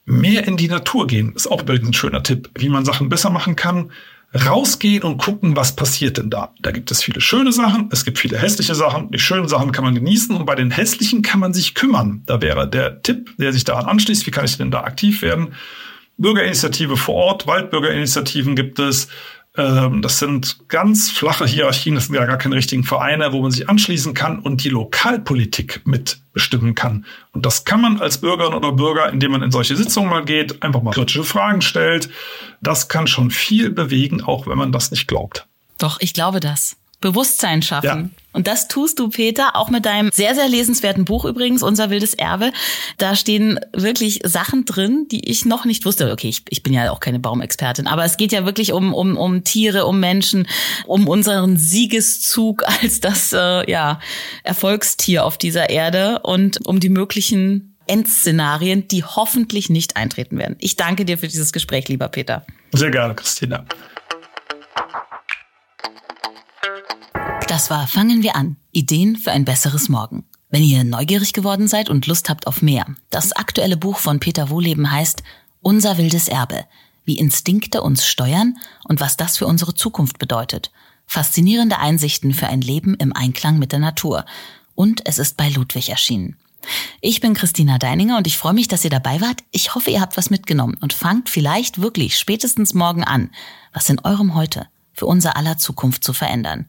[0.05, 1.33] mehr in die Natur gehen.
[1.35, 3.91] Ist auch übrigens ein schöner Tipp, wie man Sachen besser machen kann.
[4.33, 6.53] Rausgehen und gucken, was passiert denn da.
[6.61, 9.09] Da gibt es viele schöne Sachen, es gibt viele hässliche Sachen.
[9.11, 12.23] Die schönen Sachen kann man genießen und bei den hässlichen kann man sich kümmern.
[12.25, 15.53] Da wäre der Tipp, der sich daran anschließt, wie kann ich denn da aktiv werden?
[16.17, 19.07] Bürgerinitiative vor Ort, Waldbürgerinitiativen gibt es,
[19.57, 23.67] das sind ganz flache Hierarchien, das sind ja gar keine richtigen Vereine, wo man sich
[23.67, 27.05] anschließen kann und die Lokalpolitik mitbestimmen kann.
[27.31, 30.61] Und das kann man als Bürgerin oder Bürger, indem man in solche Sitzungen mal geht,
[30.61, 32.07] einfach mal kritische Fragen stellt.
[32.61, 35.47] Das kann schon viel bewegen, auch wenn man das nicht glaubt.
[35.79, 36.77] Doch, ich glaube das.
[36.99, 38.11] Bewusstsein schaffen.
[38.15, 38.23] Ja.
[38.33, 42.13] Und das tust du, Peter, auch mit deinem sehr, sehr lesenswerten Buch übrigens, Unser wildes
[42.13, 42.51] Erbe.
[42.97, 46.11] Da stehen wirklich Sachen drin, die ich noch nicht wusste.
[46.11, 49.17] Okay, ich, ich bin ja auch keine Baumexpertin, aber es geht ja wirklich um, um,
[49.17, 50.47] um Tiere, um Menschen,
[50.85, 53.99] um unseren Siegeszug als das äh, ja,
[54.43, 60.55] Erfolgstier auf dieser Erde und um die möglichen Endszenarien, die hoffentlich nicht eintreten werden.
[60.59, 62.45] Ich danke dir für dieses Gespräch, lieber Peter.
[62.73, 63.65] Sehr gerne, Christina.
[67.47, 68.57] Das war Fangen wir an.
[68.73, 70.25] Ideen für ein besseres Morgen.
[70.49, 74.49] Wenn ihr neugierig geworden seid und Lust habt auf mehr, das aktuelle Buch von Peter
[74.49, 75.23] Wohleben heißt
[75.61, 76.65] Unser wildes Erbe.
[77.05, 80.71] Wie Instinkte uns steuern und was das für unsere Zukunft bedeutet.
[81.05, 84.25] Faszinierende Einsichten für ein Leben im Einklang mit der Natur.
[84.75, 86.35] Und es ist bei Ludwig erschienen.
[86.99, 89.39] Ich bin Christina Deininger und ich freue mich, dass ihr dabei wart.
[89.51, 93.31] Ich hoffe, ihr habt was mitgenommen und fangt vielleicht wirklich spätestens morgen an,
[93.71, 96.67] was in eurem Heute für unser aller Zukunft zu verändern.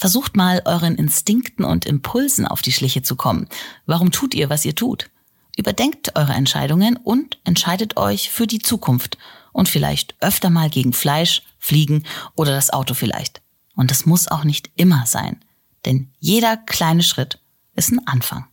[0.00, 3.46] Versucht mal euren Instinkten und Impulsen auf die Schliche zu kommen.
[3.84, 5.10] Warum tut ihr, was ihr tut?
[5.58, 9.18] Überdenkt eure Entscheidungen und entscheidet euch für die Zukunft
[9.52, 13.42] und vielleicht öfter mal gegen Fleisch, Fliegen oder das Auto vielleicht.
[13.76, 15.38] Und es muss auch nicht immer sein,
[15.84, 17.38] denn jeder kleine Schritt
[17.74, 18.46] ist ein Anfang.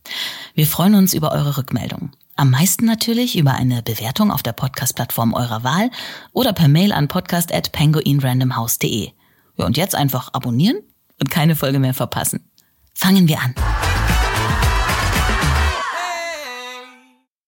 [0.52, 2.14] Wir freuen uns über eure Rückmeldungen.
[2.36, 5.90] Am meisten natürlich über eine Bewertung auf der Podcast-Plattform eurer Wahl
[6.32, 9.12] oder per Mail an podcast@penguinrandomhouse.de.
[9.56, 10.82] Ja, und jetzt einfach abonnieren
[11.20, 12.50] und keine Folge mehr verpassen.
[12.94, 13.54] Fangen wir an.